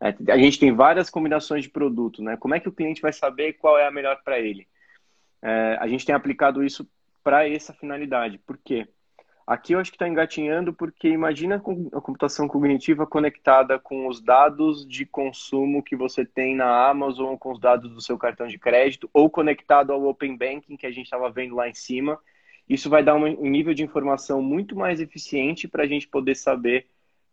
[0.00, 2.36] É, a gente tem várias combinações de produto, né?
[2.36, 4.68] Como é que o cliente vai saber qual é a melhor para ele?
[5.42, 6.88] É, a gente tem aplicado isso
[7.24, 8.38] para essa finalidade.
[8.38, 8.86] Por quê?
[9.46, 14.84] Aqui eu acho que está engatinhando porque imagina a computação cognitiva conectada com os dados
[14.84, 19.08] de consumo que você tem na Amazon, com os dados do seu cartão de crédito,
[19.12, 22.18] ou conectado ao Open Banking que a gente estava vendo lá em cima.
[22.68, 26.88] Isso vai dar um nível de informação muito mais eficiente para a gente poder saber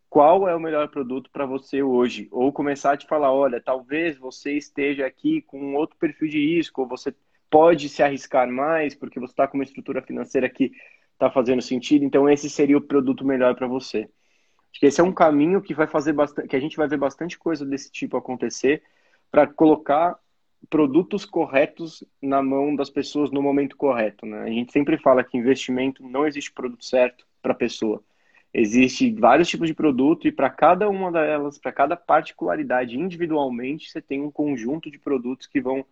[0.08, 2.28] qual é o melhor produto para você hoje.
[2.30, 6.82] Ou começar a te falar, olha, talvez você esteja aqui com outro perfil de risco,
[6.82, 7.12] ou você
[7.50, 10.70] pode se arriscar mais porque você está com uma estrutura financeira que
[11.14, 14.08] está fazendo sentido, então esse seria o produto melhor para você.
[14.70, 16.98] Acho que esse é um caminho que vai fazer bastante, que a gente vai ver
[16.98, 18.82] bastante coisa desse tipo acontecer
[19.30, 20.18] para colocar
[20.68, 24.26] produtos corretos na mão das pessoas no momento correto.
[24.26, 24.42] Né?
[24.42, 28.02] A gente sempre fala que investimento não existe produto certo para a pessoa.
[28.52, 34.00] Existe vários tipos de produto e para cada uma delas, para cada particularidade individualmente, você
[34.00, 35.84] tem um conjunto de produtos que vão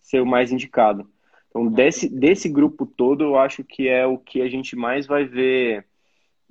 [0.00, 1.08] ser o mais indicado.
[1.52, 5.26] Então, desse, desse grupo todo, eu acho que é o que a gente mais vai
[5.26, 5.86] ver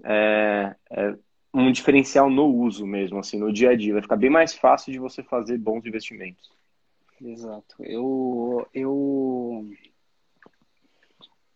[0.04, 1.18] é, é
[1.52, 3.94] um diferencial no uso mesmo, assim, no dia a dia.
[3.94, 6.52] Vai ficar bem mais fácil de você fazer bons investimentos.
[7.20, 7.76] Exato.
[7.80, 9.68] Eu, eu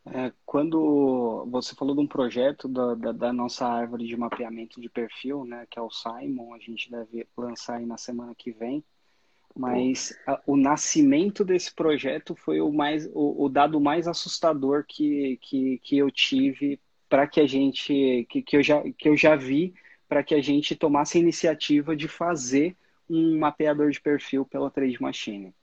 [0.07, 4.89] é, quando você falou de um projeto da, da, da, nossa árvore de mapeamento de
[4.89, 8.83] perfil, né, que é o Simon, a gente deve lançar aí na semana que vem.
[9.55, 15.39] Mas a, o nascimento desse projeto foi o, mais, o, o dado mais assustador que,
[15.41, 19.35] que, que eu tive para que a gente, que, que, eu já, que eu já
[19.35, 19.73] vi
[20.07, 22.75] para que a gente tomasse a iniciativa de fazer
[23.09, 25.53] um mapeador de perfil pela Trade Machine.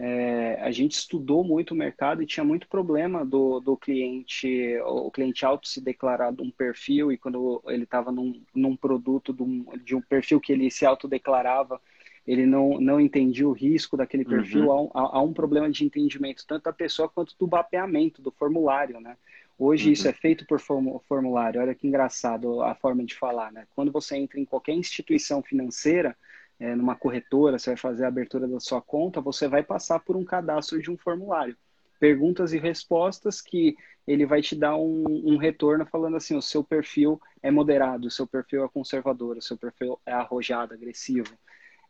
[0.00, 5.10] É, a gente estudou muito o mercado e tinha muito problema do, do cliente, o
[5.10, 9.42] cliente auto se declarar de um perfil e quando ele estava num, num produto de
[9.42, 11.80] um, de um perfil que ele se autodeclarava,
[12.28, 14.90] ele não, não entendia o risco daquele perfil, uhum.
[14.92, 19.16] há, há, um problema de entendimento tanto da pessoa quanto do mapeamento, do formulário, né?
[19.58, 19.92] Hoje uhum.
[19.92, 23.66] isso é feito por formulário, olha que engraçado a forma de falar, né?
[23.74, 26.14] Quando você entra em qualquer instituição financeira,
[26.60, 30.14] é, numa corretora, você vai fazer a abertura da sua conta, você vai passar por
[30.14, 31.56] um cadastro de um formulário.
[31.98, 33.74] Perguntas e respostas que
[34.06, 38.10] ele vai te dar um, um retorno falando assim, o seu perfil é moderado, o
[38.10, 41.32] seu perfil é conservador, o seu perfil é arrojado, agressivo.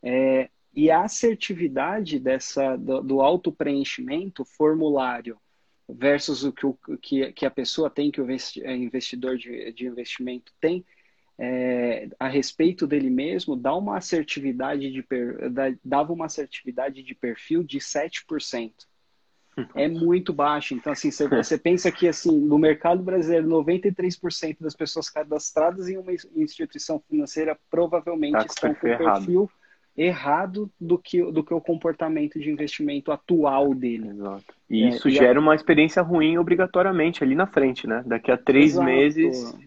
[0.02, 5.36] É, e a assertividade dessa, do, do auto-preenchimento formulário
[5.88, 10.52] versus o que, o que, que, a pessoa tem, que o investidor de, de investimento
[10.60, 10.84] tem,
[11.38, 15.38] é, a respeito dele mesmo, dá uma assertividade de per,
[15.84, 18.72] dava uma assertividade de perfil de 7%.
[19.74, 20.74] É muito baixo.
[20.74, 25.96] Então, assim, você, você pensa que assim, no mercado brasileiro, 93% das pessoas cadastradas em
[25.96, 29.50] uma instituição financeira provavelmente tá estão com perfil
[29.98, 34.10] errado do que, do que o comportamento de investimento atual dele.
[34.10, 34.54] Exato.
[34.70, 35.42] E é, isso gera a...
[35.42, 38.04] uma experiência ruim obrigatoriamente ali na frente, né?
[38.06, 38.86] Daqui a três Exato.
[38.86, 39.58] meses.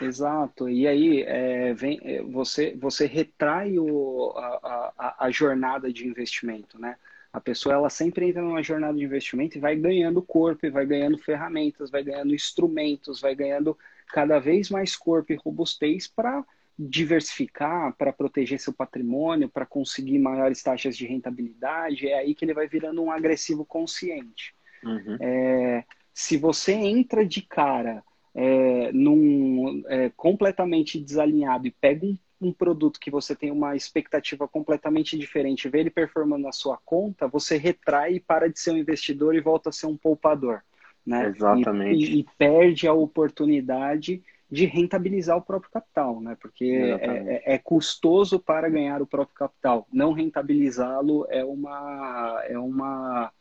[0.00, 0.68] Exato.
[0.68, 6.80] E aí é, vem, é, você, você retrai o, a, a, a, jornada de investimento,
[6.80, 6.96] né?
[7.32, 10.84] A pessoa ela sempre entra numa jornada de investimento e vai ganhando corpo, e vai
[10.84, 16.44] ganhando ferramentas, vai ganhando instrumentos, vai ganhando cada vez mais corpo e robustez para
[16.78, 22.54] diversificar, para proteger seu patrimônio, para conseguir maiores taxas de rentabilidade, é aí que ele
[22.54, 24.54] vai virando um agressivo consciente.
[24.84, 25.16] Uhum.
[25.20, 28.02] É, se você entra de cara
[28.34, 34.46] é, num, é, completamente desalinhado e pega um, um, produto que você tem uma expectativa
[34.46, 38.78] completamente diferente, vê ele performando na sua conta, você retrai e para de ser um
[38.78, 40.60] investidor e volta a ser um poupador.
[41.06, 41.28] Né?
[41.28, 42.04] Exatamente.
[42.04, 46.36] E, e, e perde a oportunidade de rentabilizar o próprio capital, né?
[46.40, 49.86] Porque é, é, é, custoso para ganhar o próprio capital.
[49.92, 53.32] Não rentabilizá-lo é uma é uma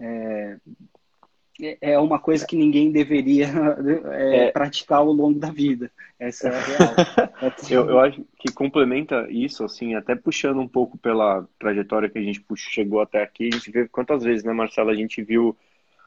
[0.00, 0.56] é,
[1.80, 3.46] é uma coisa que ninguém deveria
[4.12, 4.50] é, é.
[4.50, 5.90] praticar ao longo da vida.
[6.18, 7.52] Essa é a real.
[7.70, 12.22] eu, eu acho que complementa isso, assim, até puxando um pouco pela trajetória que a
[12.22, 15.56] gente chegou até aqui, a gente vê quantas vezes, né, Marcelo, a gente viu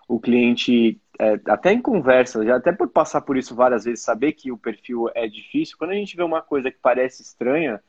[0.08, 4.34] o cliente, é, até em conversa, já até por passar por isso várias vezes, saber
[4.34, 7.82] que o perfil é difícil, quando a gente vê uma coisa que parece estranha,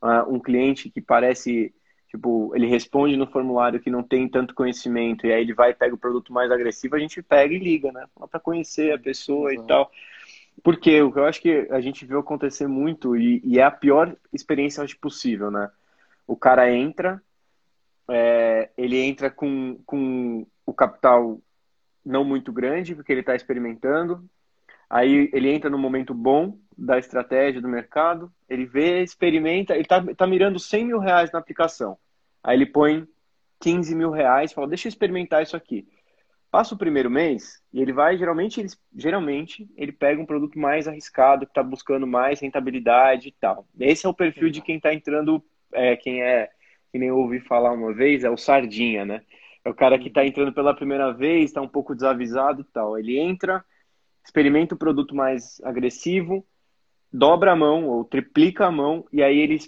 [0.00, 1.74] uh, um cliente que parece,
[2.08, 5.74] tipo, ele responde no formulário que não tem tanto conhecimento, e aí ele vai e
[5.74, 8.06] pega o produto mais agressivo, a gente pega e liga, né?
[8.30, 9.64] Para conhecer a pessoa Exato.
[9.64, 9.90] e tal.
[10.62, 13.70] Porque o que eu acho que a gente viu acontecer muito e, e é a
[13.70, 15.70] pior experiência acho, possível, né?
[16.26, 17.22] O cara entra,
[18.08, 21.40] é, ele entra com, com o capital
[22.08, 24.28] não muito grande, porque ele está experimentando.
[24.88, 30.02] Aí ele entra no momento bom da estratégia do mercado, ele vê, experimenta, ele está
[30.14, 31.98] tá mirando 100 mil reais na aplicação.
[32.42, 33.06] Aí ele põe
[33.60, 35.86] 15 mil reais, fala, deixa eu experimentar isso aqui.
[36.50, 40.88] Passa o primeiro mês e ele vai, geralmente, ele, geralmente, ele pega um produto mais
[40.88, 43.66] arriscado, que está buscando mais rentabilidade e tal.
[43.78, 46.48] Esse é o perfil de quem está entrando, é, quem é,
[46.90, 49.22] que nem eu ouvi falar uma vez, é o sardinha, né?
[49.68, 52.98] É o cara que está entrando pela primeira vez, está um pouco desavisado e tal.
[52.98, 53.62] Ele entra,
[54.24, 56.42] experimenta o produto mais agressivo,
[57.12, 59.58] dobra a mão ou triplica a mão e aí ele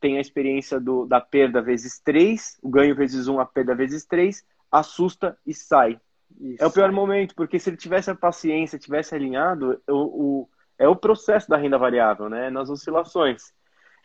[0.00, 4.04] tem a experiência do, da perda vezes 3, o ganho vezes 1, a perda vezes
[4.04, 6.00] 3, assusta e sai.
[6.40, 6.64] Isso.
[6.64, 10.88] É o pior momento, porque se ele tivesse a paciência, tivesse alinhado, o, o, é
[10.88, 12.50] o processo da renda variável, né?
[12.50, 13.54] Nas oscilações.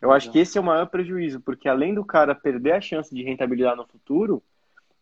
[0.00, 3.12] Eu acho que esse é o maior prejuízo, porque além do cara perder a chance
[3.12, 4.42] de rentabilidade no futuro,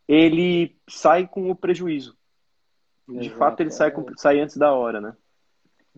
[0.06, 2.16] ele sai com o prejuízo.
[3.08, 3.72] De Exato, fato, ele é...
[3.72, 5.16] sai, com, sai antes da hora, né?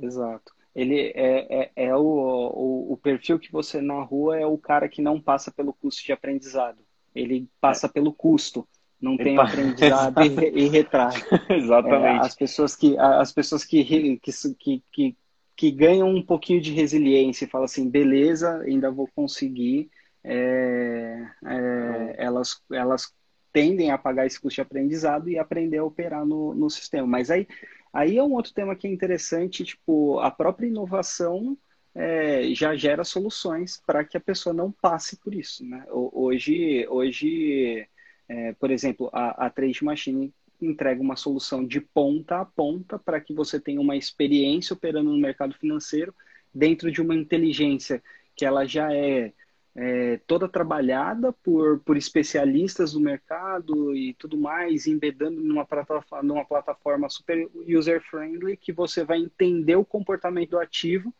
[0.01, 4.57] Exato ele é, é, é o, o, o, perfil que você na rua é o
[4.57, 6.79] cara que não passa pelo custo de aprendizado.
[7.15, 7.91] Ele passa é.
[7.91, 8.67] pelo custo,
[9.01, 9.53] não ele tem passa...
[9.53, 11.15] aprendizado e, e retrai.
[11.51, 12.23] Exatamente.
[12.23, 15.17] É, as pessoas que as pessoas que, que, que,
[15.55, 19.91] que, ganham um pouquinho de resiliência e falam assim, beleza, ainda vou conseguir,
[20.25, 23.13] é, é, elas, elas
[23.53, 27.07] tendem a pagar esse custo de aprendizado e aprender a operar no, no sistema.
[27.07, 27.47] Mas aí
[27.93, 31.59] Aí é um outro tema que é interessante, tipo, a própria inovação
[31.95, 35.85] é, já gera soluções para que a pessoa não passe por isso, né?
[35.91, 37.87] Hoje, hoje
[38.29, 43.21] é, por exemplo, a, a Trade Machine entrega uma solução de ponta a ponta para
[43.21, 46.15] que você tenha uma experiência operando no mercado financeiro
[46.55, 48.03] dentro de uma inteligência
[48.35, 49.33] que ela já é
[49.75, 56.45] é, toda trabalhada por, por especialistas do mercado e tudo mais, embedando numa plataforma, numa
[56.45, 61.15] plataforma super user-friendly, que você vai entender o comportamento do ativo,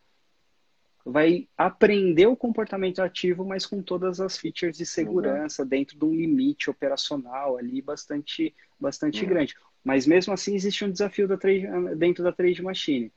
[1.05, 5.69] vai aprender o comportamento ativo, mas com todas as features de segurança, uhum.
[5.69, 9.29] dentro de um limite operacional ali bastante, bastante uhum.
[9.31, 9.55] grande.
[9.83, 13.11] Mas mesmo assim existe um desafio da trade, dentro da trade machine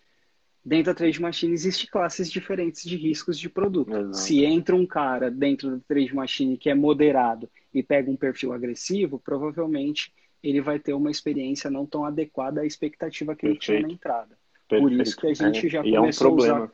[0.65, 3.95] dentro da trade machine existe classes diferentes de riscos de produto.
[3.95, 4.17] Exato.
[4.17, 8.51] Se entra um cara dentro da trade machine que é moderado e pega um perfil
[8.51, 13.71] agressivo, provavelmente ele vai ter uma experiência não tão adequada à expectativa que Perfeito.
[13.71, 14.37] ele tinha na entrada.
[14.67, 14.81] Perfeito.
[14.81, 15.69] Por isso que a gente é.
[15.69, 16.71] já começou é um a usar.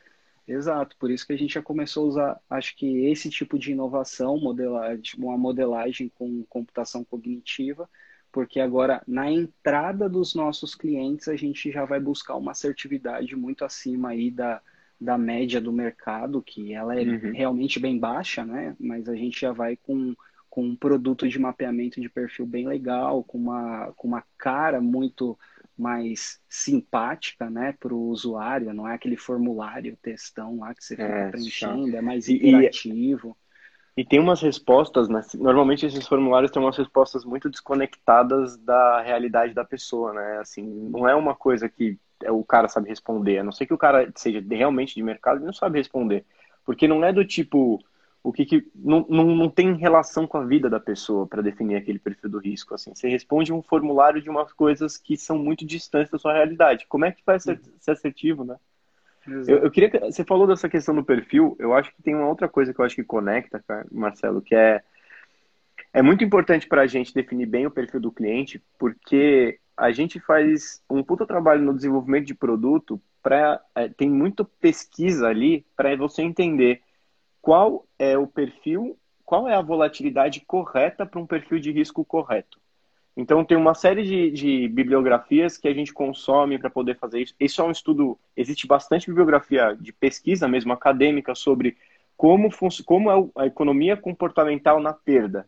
[0.47, 3.71] Exato, por isso que a gente já começou a usar, acho que esse tipo de
[3.71, 7.89] inovação, modelagem, uma modelagem com computação cognitiva,
[8.31, 13.65] porque agora na entrada dos nossos clientes a gente já vai buscar uma assertividade muito
[13.65, 14.61] acima aí da,
[14.99, 17.31] da média do mercado, que ela é uhum.
[17.33, 18.75] realmente bem baixa, né?
[18.79, 20.15] Mas a gente já vai com,
[20.49, 25.37] com um produto de mapeamento de perfil bem legal, com uma, com uma cara muito
[25.77, 31.07] mais simpática, né, para o usuário, não é aquele formulário, textão lá que você fica
[31.07, 33.35] é, preenchendo, é mais interativo.
[34.01, 35.21] E, e tem umas respostas, né?
[35.35, 40.39] Normalmente esses formulários têm umas respostas muito desconectadas da realidade da pessoa, né?
[40.39, 41.97] Assim, não é uma coisa que
[42.29, 43.39] o cara sabe responder.
[43.39, 46.25] A não ser que o cara seja realmente de mercado, ele não sabe responder.
[46.65, 47.79] Porque não é do tipo
[48.23, 51.75] o que, que não, não, não tem relação com a vida da pessoa para definir
[51.75, 52.75] aquele perfil do risco.
[52.75, 56.85] Assim, você responde um formulário de umas coisas que são muito distantes da sua realidade.
[56.87, 58.57] Como é que vai ser, ser assertivo, né?
[59.27, 61.55] Eu, eu, queria que você falou dessa questão do perfil.
[61.59, 64.81] Eu acho que tem uma outra coisa que eu acho que conecta, Marcelo, que é
[65.93, 70.19] é muito importante para a gente definir bem o perfil do cliente, porque a gente
[70.19, 73.01] faz um puta trabalho no desenvolvimento de produto.
[73.21, 76.81] Pra, é, tem muita pesquisa ali para você entender
[77.41, 82.60] qual é o perfil, qual é a volatilidade correta para um perfil de risco correto.
[83.15, 87.35] Então, tem uma série de, de bibliografias que a gente consome para poder fazer isso.
[87.39, 91.77] Isso é um estudo, existe bastante bibliografia de pesquisa mesmo, acadêmica, sobre
[92.15, 92.49] como,
[92.85, 95.47] como é a economia comportamental na perda.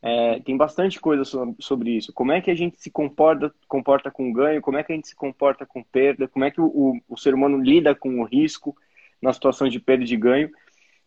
[0.00, 2.12] É, tem bastante coisa sobre isso.
[2.12, 5.08] Como é que a gente se comporta, comporta com ganho, como é que a gente
[5.08, 8.24] se comporta com perda, como é que o, o, o ser humano lida com o
[8.24, 8.76] risco
[9.20, 10.50] na situação de perda e de ganho.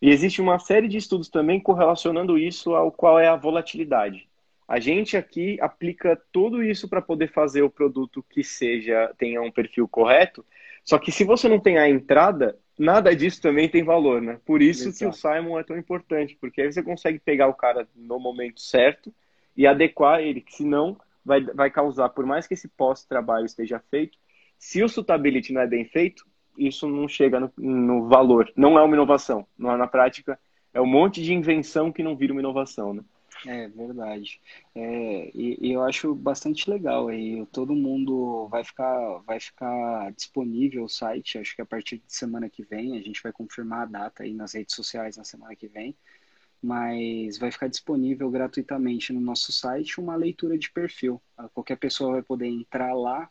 [0.01, 4.30] E existe uma série de estudos também correlacionando isso ao qual é a volatilidade.
[4.71, 9.51] A gente aqui aplica tudo isso para poder fazer o produto que seja tenha um
[9.51, 10.45] perfil correto.
[10.85, 14.39] Só que se você não tem a entrada, nada disso também tem valor, né?
[14.45, 14.97] Por isso Exato.
[14.97, 18.61] que o Simon é tão importante, porque aí você consegue pegar o cara no momento
[18.61, 19.13] certo
[19.57, 24.17] e adequar ele, que senão vai, vai causar, por mais que esse pós-trabalho esteja feito,
[24.57, 26.23] se o suitability não é bem feito,
[26.57, 28.49] isso não chega no, no valor.
[28.55, 29.45] Não é uma inovação.
[29.57, 30.39] Não é, na prática,
[30.73, 33.03] é um monte de invenção que não vira uma inovação, né?
[33.45, 34.39] É verdade.
[34.75, 37.43] É, e, e, eu acho bastante legal aí.
[37.47, 41.39] Todo mundo vai ficar, vai ficar disponível o site.
[41.39, 44.33] Acho que a partir de semana que vem a gente vai confirmar a data aí
[44.33, 45.95] nas redes sociais na semana que vem.
[46.61, 51.19] Mas vai ficar disponível gratuitamente no nosso site uma leitura de perfil.
[51.53, 53.29] Qualquer pessoa vai poder entrar lá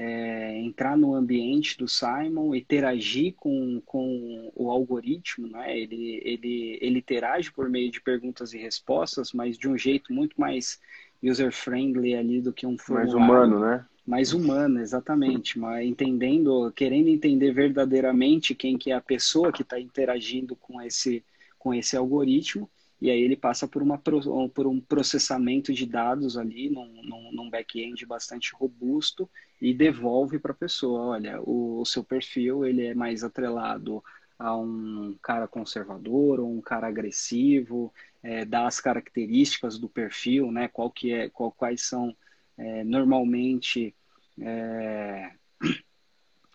[0.00, 5.76] é, entrar no ambiente do Simon, interagir com, com o algoritmo, né?
[5.76, 10.40] ele, ele, ele interage por meio de perguntas e respostas, mas de um jeito muito
[10.40, 10.78] mais
[11.20, 13.18] user-friendly ali do que um formulário.
[13.18, 13.86] Mais humano, né?
[14.06, 15.58] Mais humano, exatamente.
[15.58, 21.24] Mas entendendo, querendo entender verdadeiramente quem que é a pessoa que está interagindo com esse,
[21.58, 22.70] com esse algoritmo
[23.00, 27.50] e aí ele passa por, uma, por um processamento de dados ali num, num, num
[27.50, 29.28] back-end bastante robusto
[29.60, 34.02] e devolve para a pessoa, olha, o, o, seu perfil ele é mais atrelado
[34.38, 37.92] a um cara conservador ou um cara agressivo,
[38.22, 42.16] é, dá as características do perfil, né, qual que é, qual, quais são
[42.56, 43.94] é, normalmente
[44.40, 45.32] é,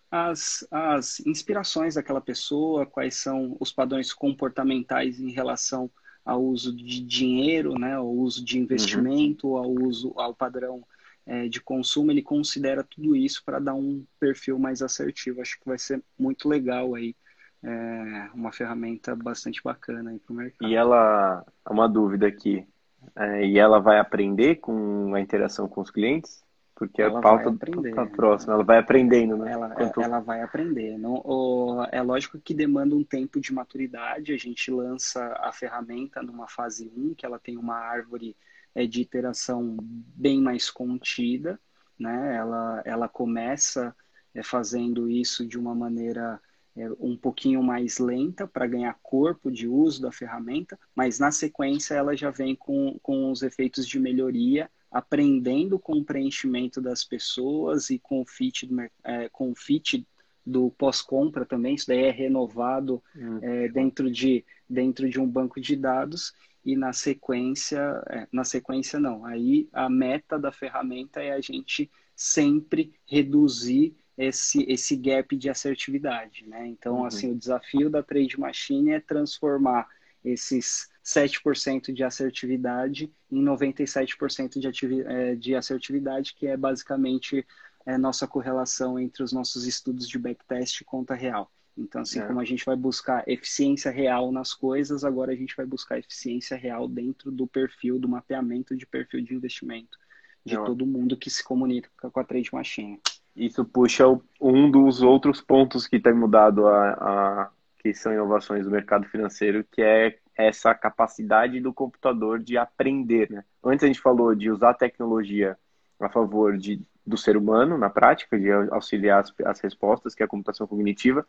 [0.09, 5.91] as, as inspirações daquela pessoa, quais são os padrões comportamentais em relação
[6.23, 9.57] ao uso de dinheiro, né, ao uso de investimento, uhum.
[9.57, 10.85] ao uso ao padrão
[11.25, 15.41] é, de consumo, ele considera tudo isso para dar um perfil mais assertivo.
[15.41, 17.15] Acho que vai ser muito legal aí,
[17.63, 20.69] é, uma ferramenta bastante bacana aí para o mercado.
[20.69, 22.67] E ela, uma dúvida aqui,
[23.15, 26.43] é, e ela vai aprender com a interação com os clientes?
[26.75, 27.55] Porque ela a pauta
[27.87, 29.51] está próxima, ela vai aprendendo, né?
[29.51, 30.01] Ela, Quanto...
[30.01, 30.97] ela vai aprender.
[30.97, 34.33] Não, o, é lógico que demanda um tempo de maturidade.
[34.33, 38.35] A gente lança a ferramenta numa fase 1, que ela tem uma árvore
[38.75, 41.59] é, de iteração bem mais contida.
[41.99, 42.35] Né?
[42.35, 43.95] Ela, ela começa
[44.33, 46.39] é, fazendo isso de uma maneira
[46.75, 51.93] é, um pouquinho mais lenta para ganhar corpo de uso da ferramenta, mas na sequência
[51.93, 57.89] ela já vem com, com os efeitos de melhoria aprendendo com o preenchimento das pessoas
[57.89, 60.07] e com o fit do, é, com o fit
[60.45, 63.39] do pós-compra também, isso daí é renovado hum.
[63.41, 66.33] é, dentro, de, dentro de um banco de dados
[66.65, 71.91] e na sequência, é, na sequência não, aí a meta da ferramenta é a gente
[72.15, 76.67] sempre reduzir esse, esse gap de assertividade, né?
[76.67, 77.05] Então, uhum.
[77.05, 79.87] assim, o desafio da Trade Machine é transformar
[80.23, 87.45] esses 7% de assertividade em 97% de, é, de assertividade, que é basicamente
[87.85, 91.51] é, nossa correlação entre os nossos estudos de backtest e conta real.
[91.77, 92.25] Então, assim é.
[92.25, 96.55] como a gente vai buscar eficiência real nas coisas, agora a gente vai buscar eficiência
[96.55, 99.97] real dentro do perfil, do mapeamento de perfil de investimento
[100.45, 102.99] de todo mundo que se comunica com a Trade Machine.
[103.35, 104.05] Isso puxa
[104.39, 107.49] um dos outros pontos que tem mudado a, a
[107.79, 113.29] que são inovações do mercado financeiro, que é essa capacidade do computador de aprender.
[113.29, 113.43] Né?
[113.63, 115.57] Antes a gente falou de usar a tecnologia
[115.99, 120.25] a favor de, do ser humano, na prática, de auxiliar as, as respostas, que é
[120.25, 121.25] a computação cognitiva.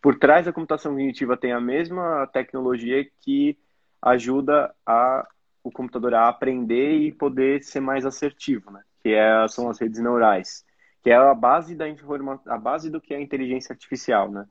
[0.00, 3.58] Por trás da computação cognitiva tem a mesma tecnologia que
[4.02, 5.26] ajuda a,
[5.62, 8.82] o computador a aprender e poder ser mais assertivo, né?
[9.04, 10.64] que é, são as redes neurais,
[11.02, 14.46] que é a base da informação, a base do que é a inteligência artificial, né?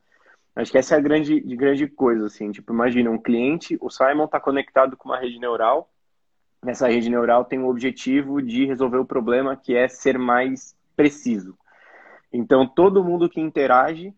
[0.55, 2.51] Acho que essa é a grande, grande coisa, assim.
[2.51, 5.91] Tipo, imagina um cliente, o Simon está conectado com uma rede neural.
[6.63, 11.57] Nessa rede neural tem o objetivo de resolver o problema que é ser mais preciso.
[12.31, 14.13] Então, todo mundo que interage,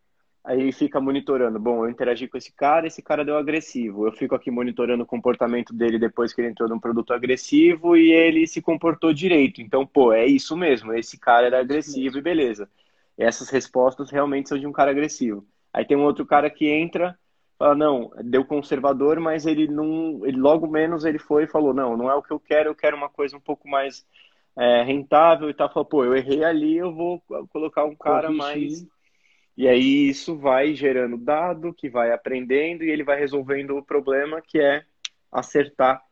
[0.45, 1.59] aí fica monitorando.
[1.59, 4.07] Bom, eu interagi com esse cara, esse cara deu agressivo.
[4.07, 8.11] Eu fico aqui monitorando o comportamento dele depois que ele entrou num produto agressivo e
[8.11, 9.61] ele se comportou direito.
[9.61, 10.93] Então, pô, é isso mesmo.
[10.93, 12.69] Esse cara era agressivo e beleza.
[13.17, 15.45] E essas respostas realmente são de um cara agressivo.
[15.73, 17.17] Aí tem um outro cara que entra,
[17.57, 20.25] fala, não, deu conservador, mas ele não.
[20.25, 22.75] Ele, logo menos ele foi e falou, não, não é o que eu quero, eu
[22.75, 24.05] quero uma coisa um pouco mais
[24.57, 25.67] é, rentável e tal.
[25.69, 28.37] Falou, pô, eu errei ali, eu vou colocar um cara Corrigir.
[28.37, 28.94] mais.
[29.57, 34.41] E aí isso vai gerando dado, que vai aprendendo e ele vai resolvendo o problema
[34.41, 34.83] que é
[35.31, 36.03] acertar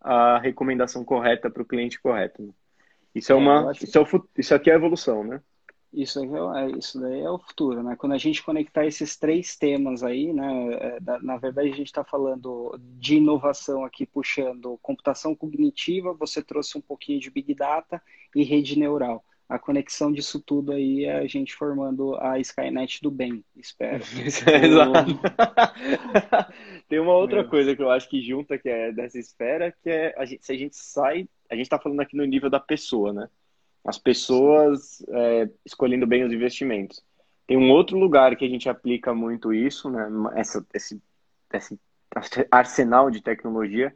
[0.00, 2.54] a recomendação correta para o cliente correto.
[3.14, 5.42] Isso é, é uma, isso, é o, isso aqui é a evolução, né?
[5.92, 6.20] Isso,
[6.54, 7.96] é, isso daí é o futuro, né?
[7.96, 10.74] Quando a gente conectar esses três temas aí, né?
[10.74, 16.78] É, na verdade, a gente está falando de inovação aqui, puxando computação cognitiva, você trouxe
[16.78, 18.00] um pouquinho de Big Data
[18.34, 19.24] e rede neural.
[19.50, 24.02] A conexão disso tudo aí é a gente formando a Skynet do bem, espero.
[24.64, 25.20] Exato.
[26.88, 27.50] Tem uma outra Meu.
[27.50, 30.52] coisa que eu acho que junta, que é dessa esfera, que é a gente, se
[30.52, 33.28] a gente sai, a gente está falando aqui no nível da pessoa, né?
[33.84, 37.02] as pessoas é, escolhendo bem os investimentos.
[37.46, 40.08] Tem um outro lugar que a gente aplica muito isso, né?
[40.36, 41.02] Essa, esse,
[41.52, 41.80] esse
[42.50, 43.92] arsenal de tecnologia,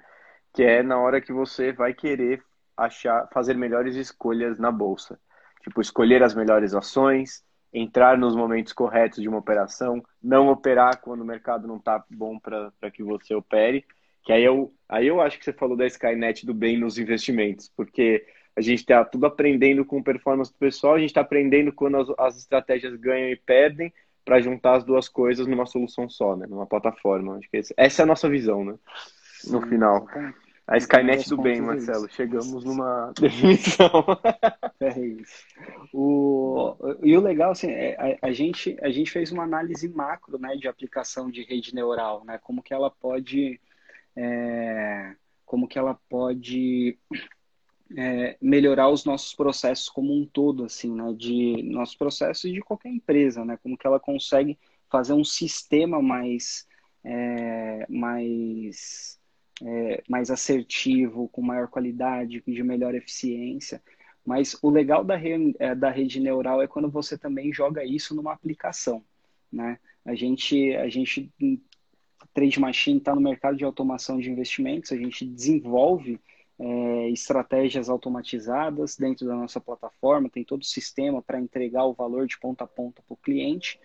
[0.52, 2.42] que é na hora que você vai querer
[2.76, 5.20] achar, fazer melhores escolhas na bolsa.
[5.64, 7.42] Tipo, escolher as melhores ações,
[7.72, 12.38] entrar nos momentos corretos de uma operação, não operar quando o mercado não está bom
[12.38, 13.84] para que você opere.
[14.22, 17.70] Que aí eu, aí eu acho que você falou da Skynet do bem nos investimentos,
[17.76, 18.24] porque
[18.56, 22.08] a gente está tudo aprendendo com performance do pessoal, a gente está aprendendo quando as,
[22.18, 23.92] as, estratégias ganham e perdem
[24.24, 26.46] para juntar as duas coisas numa solução só, né?
[26.46, 27.36] numa plataforma.
[27.36, 28.76] Acho que essa é a nossa visão, né?
[29.50, 30.06] no final.
[30.66, 32.08] A Skynet do bem, Marcelo.
[32.10, 33.90] Chegamos numa definição.
[34.80, 35.44] É isso.
[35.92, 40.38] O, e o legal, assim, é, a, a, gente, a gente fez uma análise macro
[40.38, 42.38] né, de aplicação de rede neural, né?
[42.42, 43.60] Como que ela pode.
[44.16, 46.98] É, como que ela pode
[47.94, 51.12] é, melhorar os nossos processos como um todo, assim, né?
[51.12, 53.58] De nossos processos de qualquer empresa, né?
[53.62, 54.58] Como que ela consegue
[54.90, 56.66] fazer um sistema mais,
[57.04, 59.18] é, mais
[59.62, 63.82] é, mais assertivo, com maior qualidade, de melhor eficiência.
[64.24, 68.14] Mas o legal da, re, é, da rede neural é quando você também joga isso
[68.14, 69.04] numa aplicação.
[69.52, 69.78] Né?
[70.04, 71.30] A gente, a gente
[72.32, 76.20] Trade Machine está no mercado de automação de investimentos, a gente desenvolve
[76.58, 82.26] é, estratégias automatizadas dentro da nossa plataforma, tem todo o sistema para entregar o valor
[82.26, 83.78] de ponta a ponta para o cliente.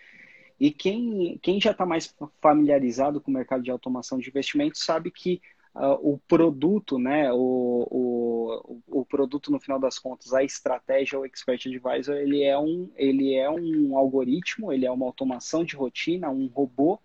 [0.60, 5.10] E quem, quem já está mais familiarizado com o mercado de automação de investimentos sabe
[5.10, 5.42] que
[5.76, 11.26] uh, o produto, né, o, o, o produto no final das contas, a estratégia, o
[11.26, 16.30] Expert Advisor, ele é um, ele é um algoritmo, ele é uma automação de rotina,
[16.30, 17.00] um robô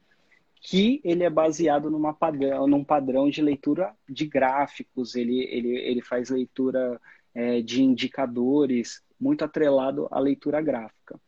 [0.60, 6.00] que ele é baseado numa padrão, num padrão de leitura de gráficos, ele, ele, ele
[6.00, 6.98] faz leitura
[7.34, 11.20] é, de indicadores, muito atrelado à leitura gráfica.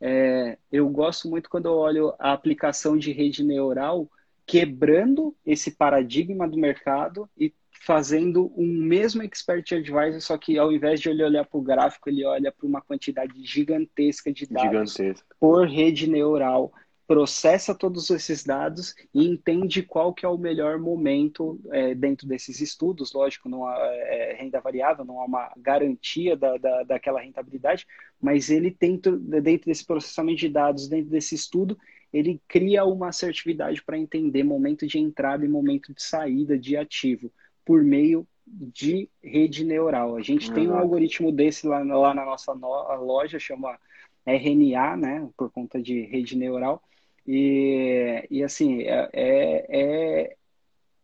[0.00, 4.08] É, eu gosto muito quando eu olho a aplicação de rede neural
[4.46, 7.52] quebrando esse paradigma do mercado e
[7.86, 12.08] fazendo um mesmo expert advisor, só que ao invés de ele olhar para o gráfico,
[12.08, 15.36] ele olha para uma quantidade gigantesca de dados gigantesca.
[15.38, 16.72] por rede neural,
[17.06, 22.60] processa todos esses dados e entende qual que é o melhor momento é, dentro desses
[22.60, 23.12] estudos.
[23.12, 27.86] Lógico, não há é, renda variável, não há uma garantia da, da, daquela rentabilidade,
[28.20, 31.78] mas ele dentro, dentro desse processamento de dados, dentro desse estudo,
[32.16, 37.30] ele cria uma assertividade para entender momento de entrada e momento de saída de ativo
[37.62, 40.16] por meio de rede neural.
[40.16, 40.54] A gente uhum.
[40.54, 42.68] tem um algoritmo desse lá, lá na nossa no
[43.04, 43.78] loja, chama
[44.24, 46.82] RNA, né, por conta de rede neural.
[47.26, 50.36] E, e assim, é, é, é,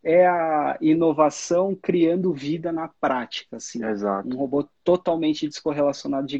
[0.02, 3.56] é a inovação criando vida na prática.
[3.58, 3.84] Assim.
[3.84, 4.34] Exato.
[4.34, 6.38] Um robô totalmente descorrelacionado de,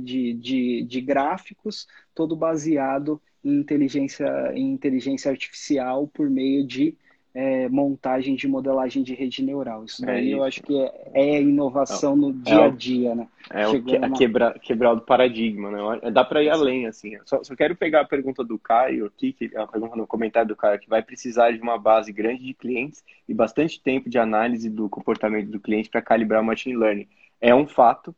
[0.00, 6.96] de, de, de gráficos, todo baseado em inteligência, em inteligência artificial por meio de
[7.34, 9.84] é, montagem de modelagem de rede neural.
[9.84, 10.36] Isso é daí isso.
[10.36, 13.26] eu acho que é, é inovação no dia a dia, né?
[13.50, 16.10] É o que, a quebra, quebrar o paradigma, né?
[16.12, 17.18] Dá para ir além, assim.
[17.24, 20.56] Só, só, quero pegar a pergunta do Caio aqui, que, a pergunta no comentário do
[20.56, 24.70] Caio, que vai precisar de uma base grande de clientes e bastante tempo de análise
[24.70, 27.08] do comportamento do cliente para calibrar o machine learning.
[27.40, 28.14] É um fato,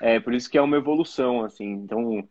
[0.00, 1.70] é por isso que é uma evolução, assim.
[1.70, 2.28] Então,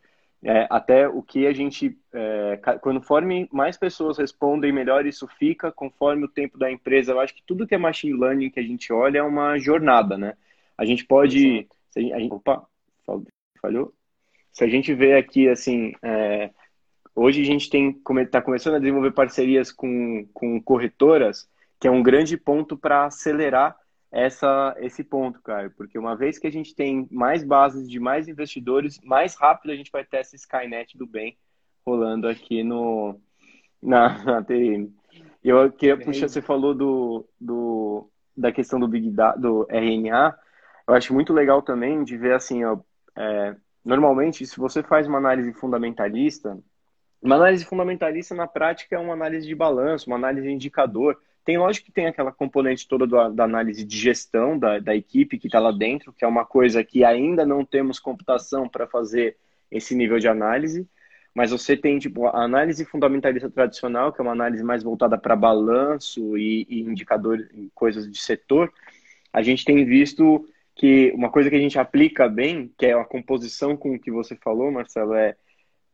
[0.48, 6.26] é, até o que a gente, é, conforme mais pessoas respondem, melhor isso fica, conforme
[6.26, 7.14] o tempo da empresa.
[7.14, 10.16] Eu acho que tudo que é machine learning que a gente olha é uma jornada,
[10.16, 10.38] né?
[10.78, 11.68] A gente pode.
[11.96, 12.64] A gente, a gente, opa,
[13.60, 13.92] falhou?
[14.54, 16.52] Se a gente vê aqui, assim, é,
[17.16, 22.04] hoje a gente tem está começando a desenvolver parcerias com, com corretoras, que é um
[22.04, 23.76] grande ponto para acelerar
[24.16, 28.30] essa, esse ponto, cara, porque uma vez que a gente tem mais bases de mais
[28.30, 31.38] investidores, mais rápido a gente vai ter essa Skynet do bem
[31.86, 33.20] rolando aqui no,
[33.84, 34.90] na, na TM.
[35.44, 40.34] Eu queria puxar, você falou do, do, da questão do Big Data, do RNA,
[40.88, 42.78] eu acho muito legal também de ver assim, ó,
[43.18, 43.54] é,
[43.84, 46.58] normalmente se você faz uma análise fundamentalista,
[47.22, 51.60] uma análise fundamentalista na prática é uma análise de balanço, uma análise de indicador, tem,
[51.60, 55.48] lógico que tem aquela componente toda do, da análise de gestão da, da equipe que
[55.48, 59.38] está lá dentro, que é uma coisa que ainda não temos computação para fazer
[59.70, 60.88] esse nível de análise,
[61.36, 65.36] mas você tem tipo a análise fundamentalista tradicional, que é uma análise mais voltada para
[65.36, 68.74] balanço e, e coisas de setor.
[69.32, 73.06] A gente tem visto que uma coisa que a gente aplica bem, que é a
[73.06, 75.36] composição com o que você falou, Marcelo, é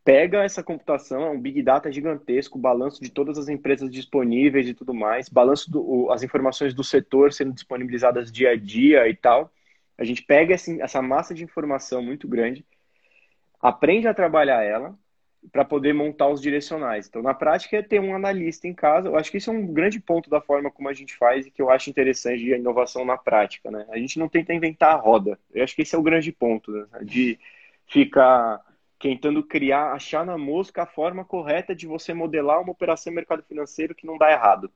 [0.04, 4.74] pega essa computação, é um big data gigantesco, balanço de todas as empresas disponíveis e
[4.74, 9.52] tudo mais, balanço do, as informações do setor sendo disponibilizadas dia a dia e tal.
[9.96, 12.64] A gente pega essa massa de informação muito grande,
[13.60, 14.98] aprende a trabalhar ela
[15.50, 17.08] para poder montar os direcionais.
[17.08, 19.08] Então, na prática, é ter um analista em casa.
[19.08, 21.50] Eu acho que isso é um grande ponto da forma como a gente faz e
[21.50, 23.70] que eu acho interessante a inovação na prática.
[23.70, 23.84] Né?
[23.90, 25.38] A gente não tenta inventar a roda.
[25.52, 26.86] Eu acho que esse é o grande ponto, né?
[27.02, 27.38] de
[27.86, 28.60] ficar
[29.02, 33.96] tentando criar, achar na mosca a forma correta de você modelar uma operação mercado financeiro
[33.96, 34.70] que não dá errado.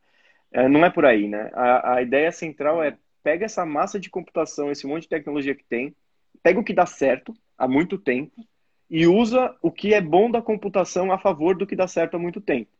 [0.50, 1.48] É, não é por aí, né?
[1.54, 5.64] A, a ideia central é pega essa massa de computação, esse monte de tecnologia que
[5.64, 5.94] tem,
[6.42, 8.44] pega o que dá certo há muito tempo
[8.90, 12.18] e usa o que é bom da computação a favor do que dá certo há
[12.18, 12.70] muito tempo.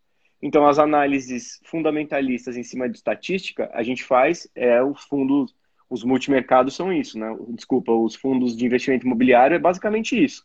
[0.43, 5.55] Então, as análises fundamentalistas em cima de estatística, a gente faz, é os fundos,
[5.89, 7.35] os multimercados são isso, né?
[7.51, 10.45] Desculpa, os fundos de investimento imobiliário é basicamente isso.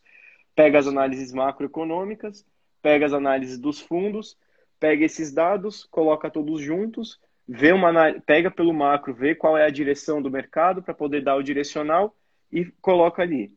[0.56, 2.46] Pega as análises macroeconômicas,
[2.82, 4.38] pega as análises dos fundos,
[4.80, 7.92] pega esses dados, coloca todos juntos, vê uma
[8.26, 12.16] pega pelo macro, vê qual é a direção do mercado para poder dar o direcional
[12.52, 13.52] e coloca ali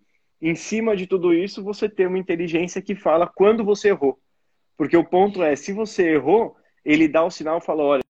[0.47, 4.21] em cima de tudo isso, você tem uma inteligência que fala quando você errou.
[4.77, 8.04] Porque o ponto é, se você errou, ele dá o sinal e fala, olha,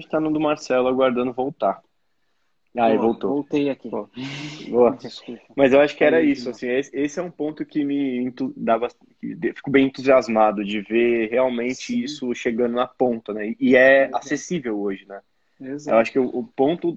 [0.00, 1.82] gente está no do Marcelo aguardando voltar.
[2.76, 3.30] Ah, voltou.
[3.30, 3.90] Voltei aqui.
[4.70, 4.96] Boa.
[4.96, 5.42] Desculpa.
[5.56, 8.88] Mas eu acho que era isso, assim, esse é um ponto que me dava,
[9.20, 12.00] fico bem entusiasmado de ver realmente Sim.
[12.00, 13.54] isso chegando na ponta, né?
[13.58, 14.16] E é Exato.
[14.16, 15.20] acessível hoje, né?
[15.60, 15.94] Exato.
[15.94, 16.96] Eu acho que o, o, ponto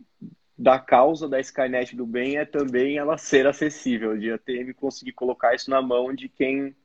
[0.56, 5.14] da causa da Skynet do bem é também ela ser acessível, de a TM conseguir
[5.14, 6.76] colocar isso na mão de quem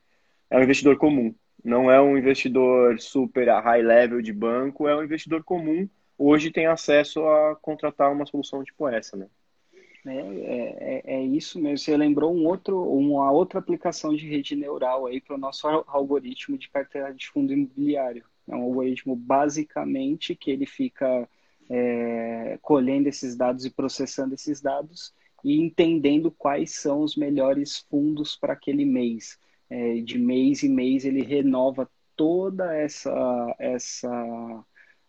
[0.50, 1.34] é um investidor comum.
[1.62, 5.88] Não é um investidor super high level de banco, é um investidor comum
[6.18, 9.28] hoje tem acesso a contratar uma solução tipo essa, né?
[10.06, 11.78] É, é, é, é isso mesmo.
[11.78, 16.56] Você lembrou um outro, uma outra aplicação de rede neural aí para o nosso algoritmo
[16.56, 18.24] de carteira de fundo imobiliário.
[18.48, 21.28] É um algoritmo basicamente que ele fica
[21.68, 25.12] é, colhendo esses dados e processando esses dados
[25.44, 29.38] e entendendo quais são os melhores fundos para aquele mês.
[29.70, 34.64] É, de mês em mês ele renova toda essa essa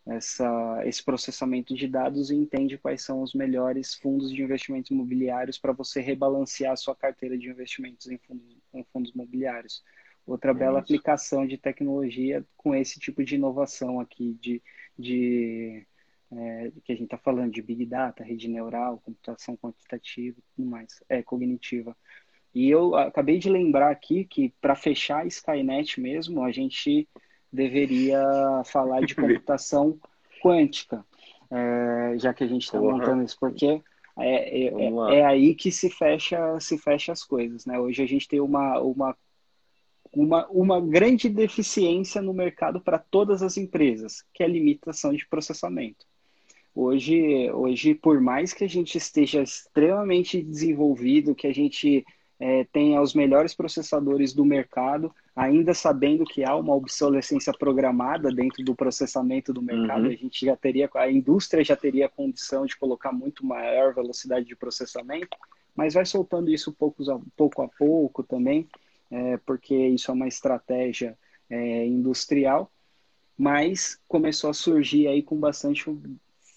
[0.10, 5.58] essa, esse processamento de dados e entende quais são os melhores fundos de investimentos imobiliários
[5.58, 9.84] para você rebalancear a sua carteira de investimentos em fundos, em fundos imobiliários.
[10.26, 10.86] Outra é bela isso.
[10.86, 14.62] aplicação de tecnologia com esse tipo de inovação aqui, de,
[14.98, 15.86] de
[16.32, 20.68] é, que a gente está falando de Big Data, rede neural, computação quantitativa e tudo
[20.68, 21.96] mais, é, cognitiva.
[22.54, 27.08] E eu acabei de lembrar aqui que para fechar a Skynet mesmo, a gente
[27.52, 28.24] deveria
[28.66, 30.00] falar de computação
[30.42, 31.06] quântica,
[31.52, 33.82] é, já que a gente está montando isso, porque
[34.18, 37.66] é, é, é, aí que se fecha, se fecha as coisas.
[37.66, 37.80] Né?
[37.80, 39.18] Hoje a gente tem uma, uma,
[40.12, 45.28] uma, uma grande deficiência no mercado para todas as empresas, que é a limitação de
[45.28, 46.06] processamento.
[46.76, 52.06] Hoje, hoje, por mais que a gente esteja extremamente desenvolvido, que a gente
[52.40, 58.62] é, tenha os melhores processadores do mercado, ainda sabendo que há uma obsolescência programada dentro
[58.62, 60.12] do processamento do mercado, uhum.
[60.12, 64.46] a gente já teria, a indústria já teria a condição de colocar muito maior velocidade
[64.46, 65.38] de processamento,
[65.74, 68.68] mas vai soltando isso pouco a pouco, a pouco também,
[69.10, 71.18] é, porque isso é uma estratégia
[71.50, 72.70] é, industrial,
[73.38, 75.86] mas começou a surgir aí com bastante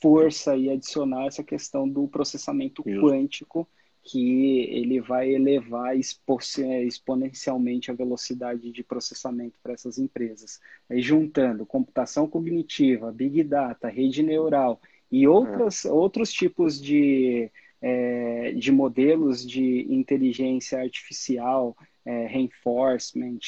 [0.01, 3.69] força e adicionar essa questão do processamento quântico,
[4.03, 10.61] que ele vai elevar exponencialmente a velocidade de processamento para essas empresas.
[10.91, 14.81] Aí, juntando computação cognitiva, big data, rede neural
[15.11, 15.93] e outras, é.
[15.93, 17.49] outros tipos de,
[17.81, 23.39] é, de modelos de inteligência artificial, é, reinforcement,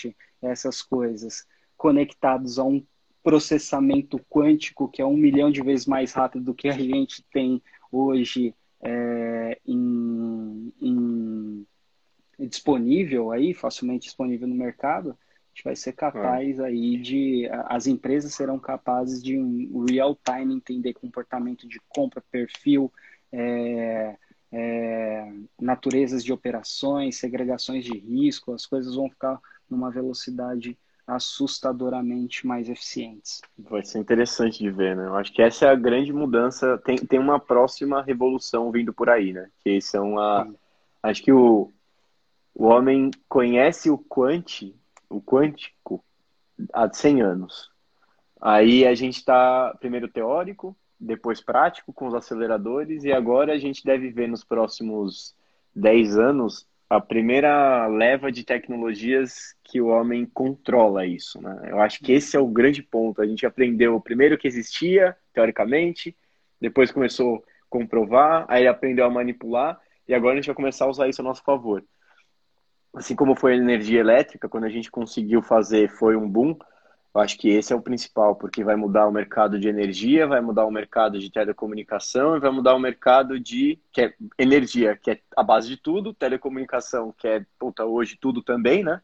[0.40, 1.44] essas coisas,
[1.76, 2.84] conectados a um
[3.24, 7.60] processamento quântico que é um milhão de vezes mais rápido do que a gente tem
[7.90, 9.58] hoje é,
[10.80, 11.66] em,
[12.38, 15.14] em, disponível aí, facilmente disponível no mercado, a
[15.54, 16.64] gente vai ser capaz é.
[16.64, 22.92] aí de, as empresas serão capazes de um real time entender comportamento de compra, perfil,
[23.32, 24.16] é,
[24.52, 32.68] é, naturezas de operações, segregações de risco, as coisas vão ficar numa velocidade assustadoramente mais
[32.68, 33.40] eficientes.
[33.58, 35.06] Vai ser interessante de ver, né?
[35.06, 36.78] Eu acho que essa é a grande mudança.
[36.78, 39.48] Tem, tem uma próxima revolução vindo por aí, né?
[39.62, 40.44] Que são a.
[40.44, 40.56] Sim.
[41.02, 41.70] Acho que o,
[42.54, 44.02] o homem conhece o
[45.10, 46.02] o quântico
[46.72, 47.70] há 100 anos.
[48.40, 53.84] Aí a gente está primeiro teórico, depois prático com os aceleradores, e agora a gente
[53.84, 55.34] deve ver nos próximos
[55.74, 61.40] 10 anos a primeira leva de tecnologias que o homem controla isso.
[61.42, 61.68] Né?
[61.68, 63.20] Eu acho que esse é o grande ponto.
[63.20, 66.16] A gente aprendeu primeiro que existia, teoricamente,
[66.60, 70.88] depois começou a comprovar, aí aprendeu a manipular, e agora a gente vai começar a
[70.88, 71.84] usar isso a nosso favor.
[72.94, 76.56] Assim como foi a energia elétrica, quando a gente conseguiu fazer, foi um boom.
[77.14, 80.40] Eu acho que esse é o principal, porque vai mudar o mercado de energia, vai
[80.40, 85.12] mudar o mercado de telecomunicação e vai mudar o mercado de que é energia, que
[85.12, 89.00] é a base de tudo, telecomunicação, que é puta, hoje tudo também, né?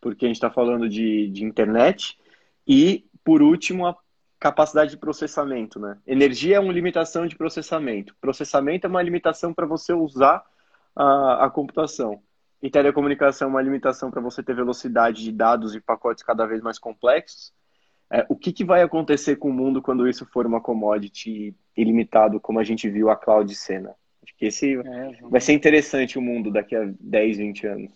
[0.00, 2.18] Porque a gente está falando de, de internet.
[2.66, 3.96] E, por último, a
[4.40, 5.98] capacidade de processamento, né?
[6.04, 8.12] Energia é uma limitação de processamento.
[8.20, 10.44] Processamento é uma limitação para você usar
[10.96, 12.20] a, a computação.
[12.62, 16.62] E telecomunicação é uma limitação para você ter velocidade de dados e pacotes cada vez
[16.62, 17.52] mais complexos.
[18.08, 22.38] É, o que, que vai acontecer com o mundo quando isso for uma commodity ilimitado,
[22.38, 23.96] como a gente viu a cloud cena?
[24.22, 27.92] Acho que esse é, vai ser interessante o mundo daqui a 10, 20 anos.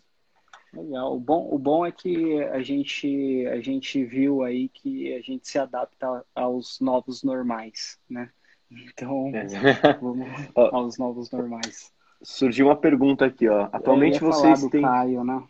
[0.73, 1.14] Legal.
[1.14, 5.47] O bom, o bom é que a gente, a gente viu aí que a gente
[5.47, 8.31] se adapta aos novos normais, né?
[8.71, 9.47] Então, é.
[10.01, 11.93] vamos aos novos normais.
[12.23, 13.69] Surgiu uma pergunta aqui, ó.
[13.73, 14.83] Atualmente vocês têm.
[14.83, 15.43] Caio, né?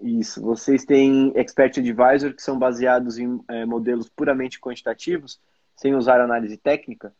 [0.00, 0.42] Isso.
[0.42, 5.40] Vocês têm Expert Advisor que são baseados em é, modelos puramente quantitativos,
[5.76, 7.14] sem usar análise técnica.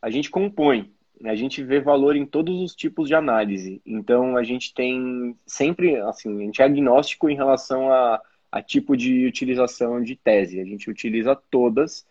[0.00, 0.92] A gente compõe
[1.24, 3.82] a gente vê valor em todos os tipos de análise.
[3.84, 8.20] Então, a gente tem sempre, assim, a gente é agnóstico em relação a,
[8.52, 10.60] a tipo de utilização de tese.
[10.60, 12.06] A gente utiliza todas,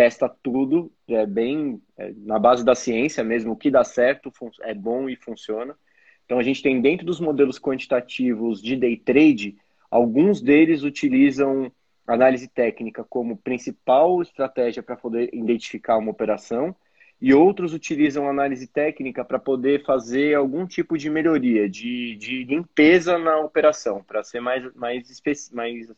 [0.00, 4.32] testa tudo, é bem é, na base da ciência mesmo, o que dá certo
[4.62, 5.76] é bom e funciona.
[6.24, 9.58] Então, a gente tem dentro dos modelos quantitativos de day trade,
[9.90, 11.70] alguns deles utilizam
[12.06, 16.74] análise técnica como principal estratégia para poder identificar uma operação
[17.20, 23.18] e outros utilizam análise técnica para poder fazer algum tipo de melhoria, de, de limpeza
[23.18, 25.20] na operação, para ser mais, mais,
[25.52, 25.92] mais,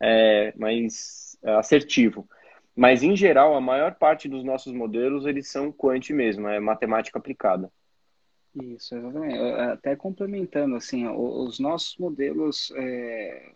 [0.00, 2.26] é, mais é, assertivo.
[2.76, 7.18] Mas, em geral, a maior parte dos nossos modelos, eles são quant mesmo, é matemática
[7.18, 7.70] aplicada.
[8.54, 9.38] Isso, exatamente.
[9.38, 13.52] Até complementando, assim, os nossos modelos, é,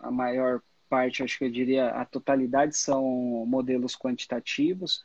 [0.00, 3.02] a maior parte, acho que eu diria, a totalidade são
[3.46, 5.02] modelos quantitativos,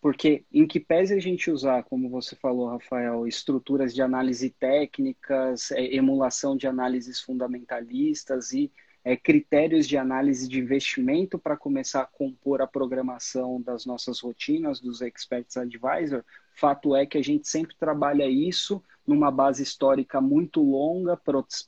[0.00, 5.70] porque em que pese a gente usar, como você falou, Rafael, estruturas de análise técnicas,
[5.70, 8.70] é, emulação de análises fundamentalistas e
[9.04, 14.80] é, critérios de análise de investimento para começar a compor a programação das nossas rotinas,
[14.80, 16.22] dos Experts Advisor,
[16.54, 21.18] fato é que a gente sempre trabalha isso numa base histórica muito longa,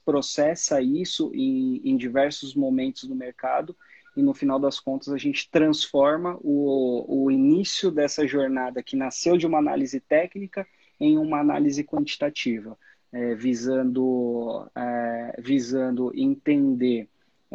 [0.05, 3.75] processa isso em, em diversos momentos do mercado
[4.17, 9.37] e no final das contas a gente transforma o, o início dessa jornada que nasceu
[9.37, 10.67] de uma análise técnica
[11.01, 12.79] em uma análise quantitativa,
[13.11, 17.09] é, visando, é, visando entender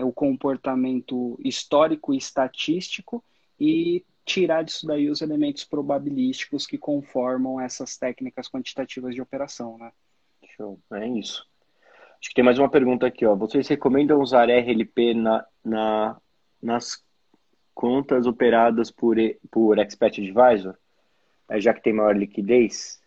[0.03, 3.23] o comportamento histórico e estatístico
[3.59, 9.91] e tirar disso daí os elementos probabilísticos que conformam essas técnicas quantitativas de operação, né?
[10.55, 11.45] Show, é isso.
[12.19, 13.35] Acho que tem mais uma pergunta aqui, ó.
[13.35, 16.17] Vocês recomendam usar RLP na, na
[16.61, 17.03] nas
[17.73, 19.15] contas operadas por,
[19.51, 20.75] por Expert Advisor,
[21.47, 22.99] é, já que tem maior liquidez?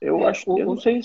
[0.00, 1.00] Eu é, acho, o, eu não sei,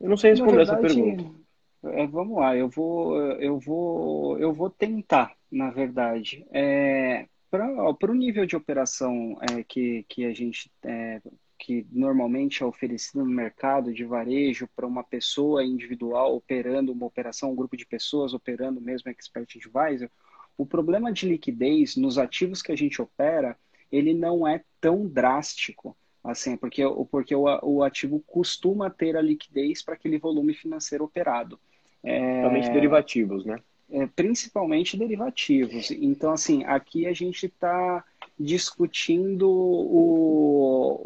[0.00, 1.43] eu não sei responder verdade, essa pergunta.
[1.92, 6.46] É, vamos lá, eu vou, eu vou, eu vou tentar, na verdade.
[6.52, 11.20] É, para o nível de operação é, que, que a gente é,
[11.58, 17.52] que normalmente é oferecido no mercado de varejo para uma pessoa individual operando uma operação,
[17.52, 20.10] um grupo de pessoas operando mesmo expert advisor,
[20.56, 23.56] o problema de liquidez nos ativos que a gente opera,
[23.90, 29.82] ele não é tão drástico, assim, porque, porque o, o ativo costuma ter a liquidez
[29.82, 31.58] para aquele volume financeiro operado.
[32.04, 33.58] É, derivativos, né?
[33.90, 35.90] É, principalmente derivativos.
[35.90, 38.04] Então, assim, aqui a gente está
[38.38, 40.98] discutindo o,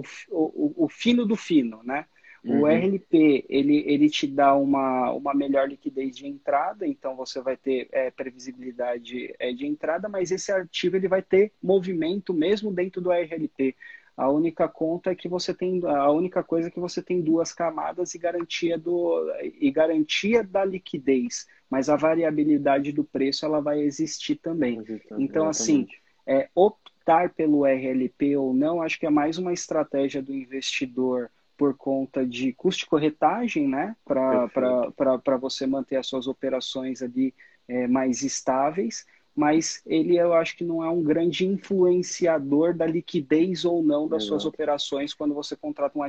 [0.00, 2.06] o, o, o, fino do fino, né?
[2.44, 2.62] Uhum.
[2.62, 7.56] O RLP, ele, ele te dá uma, uma melhor liquidez de entrada, então você vai
[7.56, 13.00] ter é, previsibilidade é, de entrada, mas esse ativo ele vai ter movimento mesmo dentro
[13.00, 13.74] do RLP.
[14.16, 17.52] A única conta é que você tem, a única coisa é que você tem duas
[17.52, 23.80] camadas e garantia do e garantia da liquidez, mas a variabilidade do preço ela vai
[23.80, 24.82] existir também.
[25.18, 25.86] Então assim,
[26.26, 31.76] é, optar pelo RLP ou não, acho que é mais uma estratégia do investidor por
[31.76, 33.96] conta de custo de corretagem, né?
[34.04, 37.34] Para você manter as suas operações ali
[37.68, 39.06] é, mais estáveis,
[39.36, 44.22] mas ele eu acho que não é um grande influenciador da liquidez ou não das
[44.22, 44.40] Exato.
[44.40, 46.04] suas operações quando você contrata um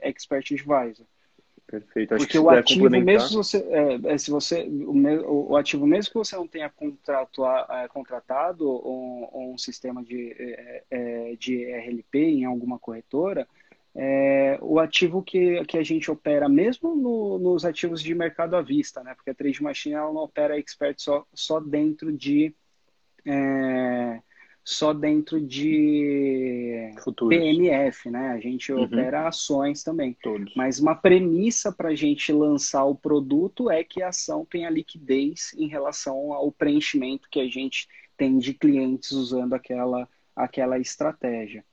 [0.00, 1.06] expert advisor.
[1.66, 2.14] Perfeito.
[2.14, 6.10] Acho Porque o ativo, mesmo se você, é, é, se você o, o, ativo, mesmo
[6.10, 12.44] que você não tenha é, contratado um, um sistema de, é, é de RLP em
[12.44, 13.46] alguma corretora,
[13.94, 18.62] é, o ativo que, que a gente opera, mesmo no, nos ativos de mercado à
[18.62, 19.14] vista, né?
[19.14, 22.54] Porque a Trade Machine ela não opera expert só, só dentro de
[23.26, 24.20] é,
[24.64, 27.36] só dentro de Futuros.
[27.36, 28.28] PMF, né?
[28.28, 28.82] A gente uhum.
[28.82, 30.16] opera ações também.
[30.22, 30.52] Todos.
[30.54, 35.54] Mas uma premissa para a gente lançar o produto é que a ação tenha liquidez
[35.56, 41.64] em relação ao preenchimento que a gente tem de clientes usando aquela, aquela estratégia.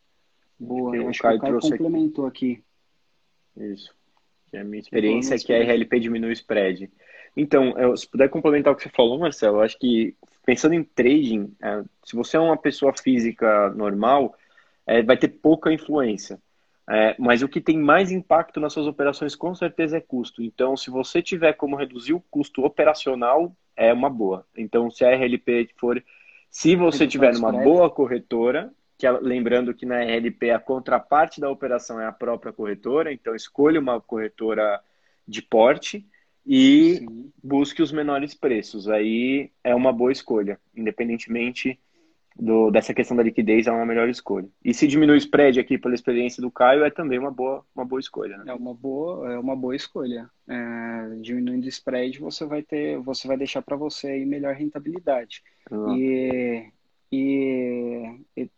[0.59, 2.63] Boa, eu acho que o Caio complementou aqui.
[3.55, 3.73] aqui.
[3.73, 3.93] Isso.
[4.49, 6.89] Que a minha experiência é que a RLP diminui o spread.
[7.35, 10.15] Então, eu, se puder complementar o que você falou, Marcelo, eu acho que
[10.47, 14.33] pensando em trading, é, se você é uma pessoa física normal,
[14.85, 16.39] é, vai ter pouca influência.
[16.89, 20.41] É, mas o que tem mais impacto nas suas operações, com certeza, é custo.
[20.41, 24.45] Então, se você tiver como reduzir o custo operacional, é uma boa.
[24.55, 26.01] Então, se a RLP for.
[26.49, 31.99] Se você tiver numa boa corretora, que lembrando que na RLP a contraparte da operação
[31.99, 34.79] é a própria corretora, então escolha uma corretora
[35.27, 36.07] de porte
[36.47, 37.31] e Sim.
[37.43, 38.87] busque os menores preços.
[38.87, 41.77] Aí é uma boa escolha, independentemente
[42.39, 44.47] do, dessa questão da liquidez, é uma melhor escolha.
[44.63, 47.83] E se diminui o spread aqui pela experiência do Caio, é também uma boa, uma
[47.83, 48.37] boa escolha.
[48.37, 48.45] Né?
[48.47, 50.29] É uma boa, é uma boa escolha.
[50.47, 55.43] É, diminuindo o spread, você vai ter, você vai deixar para você aí melhor rentabilidade.
[55.89, 56.69] E,
[57.11, 58.49] e, e,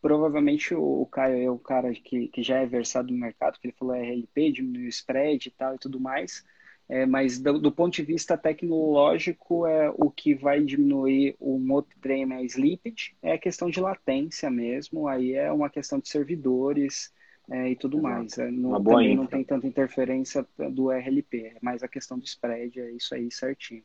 [0.00, 3.76] provavelmente o, Caio é o cara que, que já é versado no mercado, que ele
[3.78, 6.44] falou RLP, diminui o spread e tal e tudo mais.
[6.88, 12.32] É, mas do, do, ponto de vista tecnológico, é, o que vai diminuir outro trem
[12.32, 17.12] é slippage, é a questão de latência mesmo, aí é uma questão de servidores
[17.50, 18.14] é, e tudo Exato.
[18.14, 18.38] mais.
[18.38, 19.16] É, não, também infra.
[19.16, 23.32] não tem tanta interferência do RLP, é mais a questão do spread, é isso aí
[23.32, 23.82] certinho.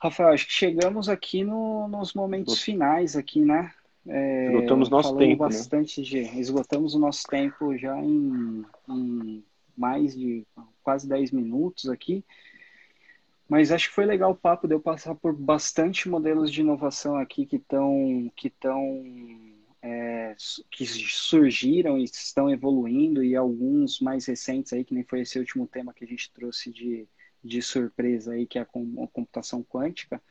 [0.00, 3.72] Rafael, acho que chegamos aqui no, nos momentos finais aqui, né?
[4.06, 5.48] É, esgotamos nosso tempo, né?
[5.48, 6.06] bastante né?
[6.06, 9.44] de, esgotamos o nosso tempo já em, em
[9.76, 10.44] mais de
[10.82, 12.24] quase 10 minutos aqui.
[13.48, 17.44] Mas acho que foi legal o papo, deu passar por bastante modelos de inovação aqui
[17.44, 19.04] que estão que estão
[19.82, 20.34] é,
[20.70, 25.66] que surgiram e estão evoluindo e alguns mais recentes aí que nem foi esse último
[25.66, 27.06] tema que a gente trouxe de,
[27.42, 28.66] de surpresa aí que é a
[29.12, 30.22] computação quântica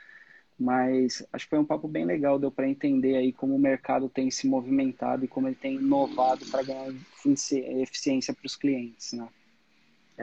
[0.62, 4.08] mas acho que foi um papo bem legal, deu para entender aí como o mercado
[4.08, 6.94] tem se movimentado e como ele tem inovado para ganhar
[7.26, 9.28] eficiência para os clientes, né?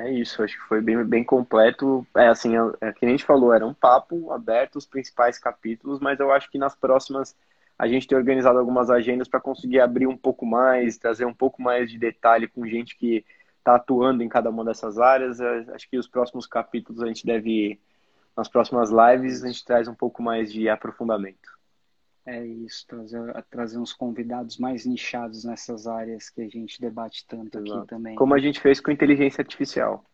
[0.01, 2.07] É isso, acho que foi bem, bem completo.
[2.17, 5.99] É assim, é, é, que a gente falou, era um papo aberto, os principais capítulos,
[5.99, 7.35] mas eu acho que nas próximas
[7.77, 11.61] a gente tem organizado algumas agendas para conseguir abrir um pouco mais, trazer um pouco
[11.61, 13.25] mais de detalhe com gente que
[13.59, 15.41] está atuando em cada uma dessas áreas.
[15.41, 17.81] É, acho que os próximos capítulos a gente deve,
[18.37, 21.58] nas próximas lives, a gente traz um pouco mais de aprofundamento.
[22.31, 27.59] É isso, trazer, trazer uns convidados mais nichados nessas áreas que a gente debate tanto
[27.59, 27.79] Exato.
[27.79, 28.17] aqui também.
[28.17, 30.05] Como a gente fez com inteligência artificial.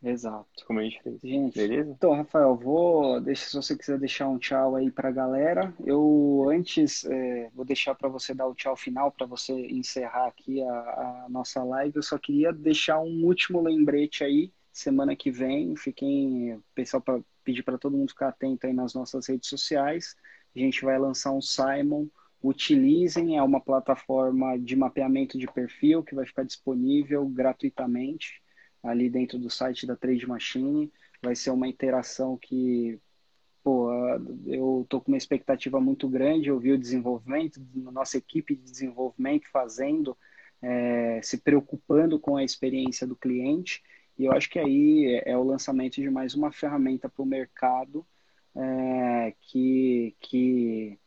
[0.00, 0.64] Exato.
[0.64, 1.20] Como a gente fez.
[1.20, 1.90] Gente, Beleza?
[1.90, 3.20] Então, Rafael, vou.
[3.20, 5.74] Deixa, se você quiser deixar um tchau aí para a galera.
[5.84, 10.62] Eu antes é, vou deixar para você dar o tchau final, para você encerrar aqui
[10.62, 11.96] a, a, nossa live.
[11.96, 14.52] Eu só queria deixar um último lembrete aí.
[14.72, 16.62] Semana que vem, fiquem.
[16.72, 20.14] Pessoal, para pedir para todo mundo ficar atento aí nas nossas redes sociais
[20.54, 22.06] a gente vai lançar um Simon.
[22.42, 28.42] Utilizem, é uma plataforma de mapeamento de perfil que vai ficar disponível gratuitamente
[28.82, 30.92] ali dentro do site da Trade Machine.
[31.22, 32.98] Vai ser uma interação que
[33.62, 33.92] pô,
[34.46, 36.48] eu tô com uma expectativa muito grande.
[36.48, 40.18] Eu vi o desenvolvimento, nossa equipe de desenvolvimento fazendo,
[40.60, 43.82] é, se preocupando com a experiência do cliente.
[44.18, 48.04] E eu acho que aí é o lançamento de mais uma ferramenta para o mercado
[48.54, 50.98] é, que, que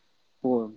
[0.41, 0.71] pô,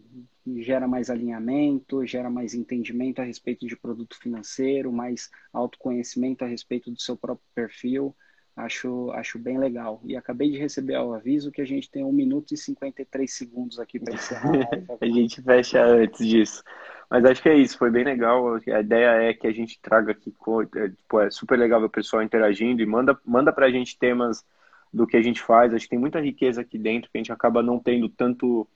[0.57, 6.91] gera mais alinhamento, gera mais entendimento a respeito de produto financeiro, mais autoconhecimento a respeito
[6.91, 8.17] do seu próprio perfil.
[8.57, 10.01] Acho, acho bem legal.
[10.05, 13.79] E acabei de receber o aviso que a gente tem 1 minuto e 53 segundos
[13.79, 14.53] aqui para encerrar.
[15.01, 16.65] a gente fecha antes disso.
[17.09, 18.57] Mas acho que é isso, foi bem legal.
[18.57, 20.35] A ideia é que a gente traga aqui,
[20.77, 23.97] é, tipo, é super legal ver o pessoal interagindo e manda, manda para a gente
[23.99, 24.45] temas
[24.93, 25.73] do que a gente faz.
[25.73, 28.69] Acho que tem muita riqueza aqui dentro que a gente acaba não tendo tanto.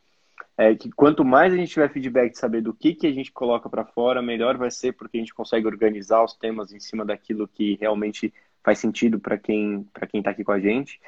[0.57, 3.33] É, que quanto mais a gente tiver feedback de saber do que, que a gente
[3.33, 7.05] coloca para fora, melhor vai ser, porque a gente consegue organizar os temas em cima
[7.05, 8.33] daquilo que realmente
[8.63, 11.01] faz sentido para quem para quem está aqui com a gente.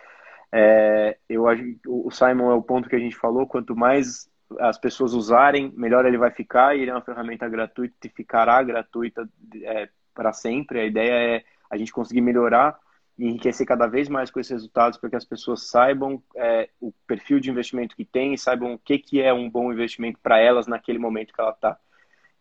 [0.56, 3.46] É, eu acho que o Simon é o ponto que a gente falou.
[3.46, 4.30] Quanto mais
[4.60, 6.76] as pessoas usarem, melhor ele vai ficar.
[6.76, 9.28] E ele é uma ferramenta gratuita e ficará gratuita
[9.62, 10.80] é, para sempre.
[10.80, 12.78] A ideia é a gente conseguir melhorar
[13.18, 17.38] enriquecer cada vez mais com esses resultados para que as pessoas saibam é, o perfil
[17.38, 20.66] de investimento que tem e saibam o que, que é um bom investimento para elas
[20.66, 21.78] naquele momento que ela está.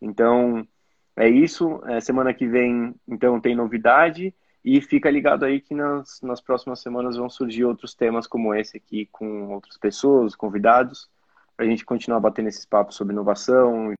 [0.02, 0.68] Então,
[1.16, 1.82] é isso.
[1.86, 4.34] É, semana que vem, então, tem novidade.
[4.66, 8.78] E fica ligado aí que nas, nas próximas semanas vão surgir outros temas como esse
[8.78, 11.10] aqui, com outras pessoas, convidados,
[11.56, 13.92] para a gente continuar batendo esses papos sobre inovação